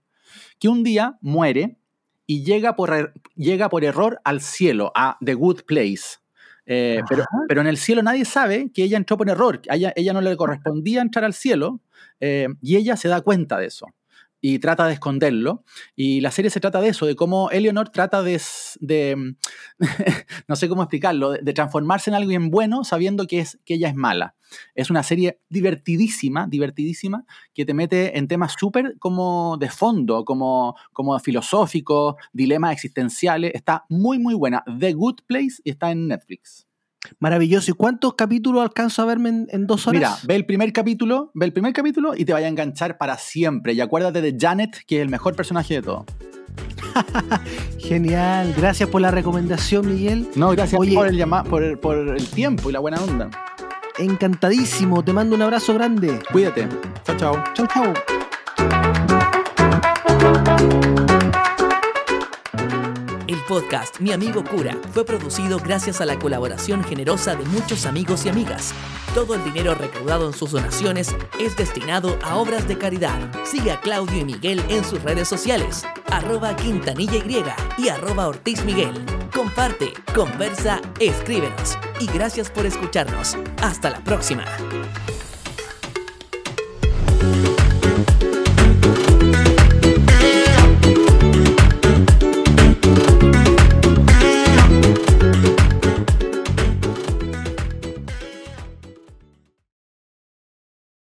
que 0.58 0.70
un 0.70 0.84
día 0.84 1.18
muere 1.22 1.78
y 2.26 2.44
llega 2.44 2.76
por, 2.76 2.94
er, 2.94 3.14
llega 3.36 3.70
por 3.70 3.84
error 3.84 4.20
al 4.24 4.42
cielo, 4.42 4.92
a 4.96 5.18
The 5.24 5.34
Good 5.34 5.64
Place. 5.64 6.20
Eh, 6.66 7.02
pero, 7.10 7.26
pero, 7.48 7.60
en 7.60 7.68
el 7.68 7.78
cielo 7.78 8.02
nadie 8.02 8.24
sabe 8.24 8.72
que 8.74 8.84
ella 8.84 8.96
entró 8.96 9.18
por 9.18 9.30
error, 9.30 9.62
ella, 9.70 9.92
ella 9.98 10.14
no 10.14 10.22
le 10.22 10.38
correspondía 10.38 11.02
entrar 11.02 11.26
al 11.26 11.34
cielo 11.34 11.82
eh, 12.22 12.48
y 12.62 12.78
ella 12.78 12.96
se 12.96 13.10
da 13.10 13.22
cuenta 13.22 13.58
de 13.58 13.66
eso. 13.66 13.88
Y 14.46 14.60
trata 14.60 14.88
de 14.88 14.94
esconderlo. 14.94 15.64
Y 15.96 16.20
la 16.20 16.30
serie 16.30 16.52
se 16.52 16.60
trata 16.60 16.82
de 16.82 16.90
eso, 16.90 17.06
de 17.06 17.16
cómo 17.16 17.50
Eleanor 17.50 17.88
trata 17.88 18.22
de, 18.22 18.42
no 20.50 20.56
sé 20.58 20.68
cómo 20.68 20.84
explicarlo, 20.84 21.32
de, 21.32 21.54
transformarse 21.54 22.10
en 22.10 22.16
alguien 22.16 22.52
bueno 22.52 22.84
sabiendo 22.84 23.26
que, 23.26 23.40
es, 23.40 23.58
que 23.64 23.76
ella 23.76 23.88
es 23.88 23.96
mala. 23.96 24.36
Es 24.76 24.90
una 24.90 25.02
serie 25.02 25.40
divertidísima, 25.48 26.46
divertidísima, 26.48 27.26
que 27.54 27.64
te 27.64 27.74
mete 27.74 28.18
en 28.18 28.28
temas 28.28 28.56
súper 28.60 28.98
como 29.00 29.56
de 29.58 29.70
fondo, 29.70 30.26
como, 30.26 30.76
como 30.92 31.18
filosóficos, 31.20 32.16
dilemas 32.34 32.74
existenciales. 32.74 33.54
Está 33.56 33.86
muy, 33.88 34.20
muy 34.20 34.34
buena. 34.34 34.62
The 34.78 34.92
Good 34.92 35.22
Place 35.26 35.62
y 35.64 35.70
está 35.70 35.90
en 35.92 36.10
Netflix. 36.10 36.68
Maravilloso. 37.20 37.72
¿Y 37.72 37.74
cuántos 37.74 38.16
capítulos 38.16 38.62
alcanzo 38.62 39.02
a 39.02 39.06
verme 39.06 39.46
en, 39.50 39.68
dos 39.68 39.88
horas? 39.88 40.00
Mira, 40.00 40.18
ve 40.24 40.36
el 40.36 40.46
primer 40.46 40.72
capítulo, 40.74 41.32
ve 41.34 41.46
el 41.46 41.54
primer 41.54 41.74
capítulo 41.74 42.14
y 42.16 42.26
te 42.26 42.34
vaya 42.34 42.48
a 42.48 42.50
enganchar 42.50 42.98
para 42.98 43.18
siempre. 43.18 43.74
Y 43.74 43.82
acuérdate 43.82 44.22
de 44.22 44.38
Janet, 44.40 44.84
que 44.86 44.98
es 44.98 45.02
el 45.02 45.10
mejor 45.10 45.36
personaje 45.36 45.76
de 45.76 45.82
todo. 45.82 46.06
Genial, 47.80 48.54
gracias 48.56 48.90
por 48.90 49.02
la 49.02 49.12
recomendación, 49.12 49.88
Miguel. 49.88 50.28
No, 50.36 50.52
gracias 50.52 50.78
por, 50.78 51.08
el 51.08 51.28
por, 51.50 51.80
por 51.80 51.98
el 51.98 52.28
tiempo 52.28 52.70
y 52.70 52.74
la 52.74 52.80
buena 52.80 53.02
onda. 53.02 53.30
Encantadísimo, 53.98 55.04
te 55.04 55.14
mando 55.14 55.36
un 55.36 55.42
abrazo 55.42 55.74
grande. 55.74 56.20
Cuídate. 56.32 56.68
Chao, 57.04 57.18
chao. 57.18 57.44
Chao, 57.54 57.68
chao. 57.68 57.94
Podcast 63.48 64.00
Mi 64.00 64.12
Amigo 64.12 64.44
Cura 64.44 64.78
fue 64.92 65.06
producido 65.06 65.60
gracias 65.60 66.02
a 66.02 66.06
la 66.06 66.18
colaboración 66.18 66.84
generosa 66.84 67.36
de 67.36 67.46
muchos 67.46 67.86
amigos 67.86 68.26
y 68.26 68.30
amigas. 68.30 68.74
Todo 69.14 69.36
el 69.36 69.44
dinero 69.44 69.76
recaudado 69.76 70.28
en 70.28 70.34
sus 70.34 70.52
donaciones 70.52 71.16
es 71.40 71.56
destinado 71.56 72.18
a 72.24 72.36
obras 72.36 72.68
de 72.68 72.78
caridad. 72.78 73.20
Sigue 73.46 73.72
a 73.72 73.80
Claudio 73.82 74.20
y 74.20 74.26
Miguel 74.26 74.64
en 74.70 74.84
sus 74.84 75.02
redes 75.04 75.28
sociales, 75.28 75.86
arroba 76.12 76.56
Quintanilla 76.56 77.18
Y 77.18 77.84
y 77.84 77.90
arroba 77.90 78.28
Ortiz 78.28 78.64
Miguel. 78.66 78.94
Comparte, 79.34 79.94
conversa, 80.14 80.82
escríbenos. 81.00 81.78
Y 82.00 82.08
gracias 82.08 82.50
por 82.50 82.66
escucharnos. 82.66 83.38
Hasta 83.62 83.90
la 83.90 84.04
próxima. 84.04 84.46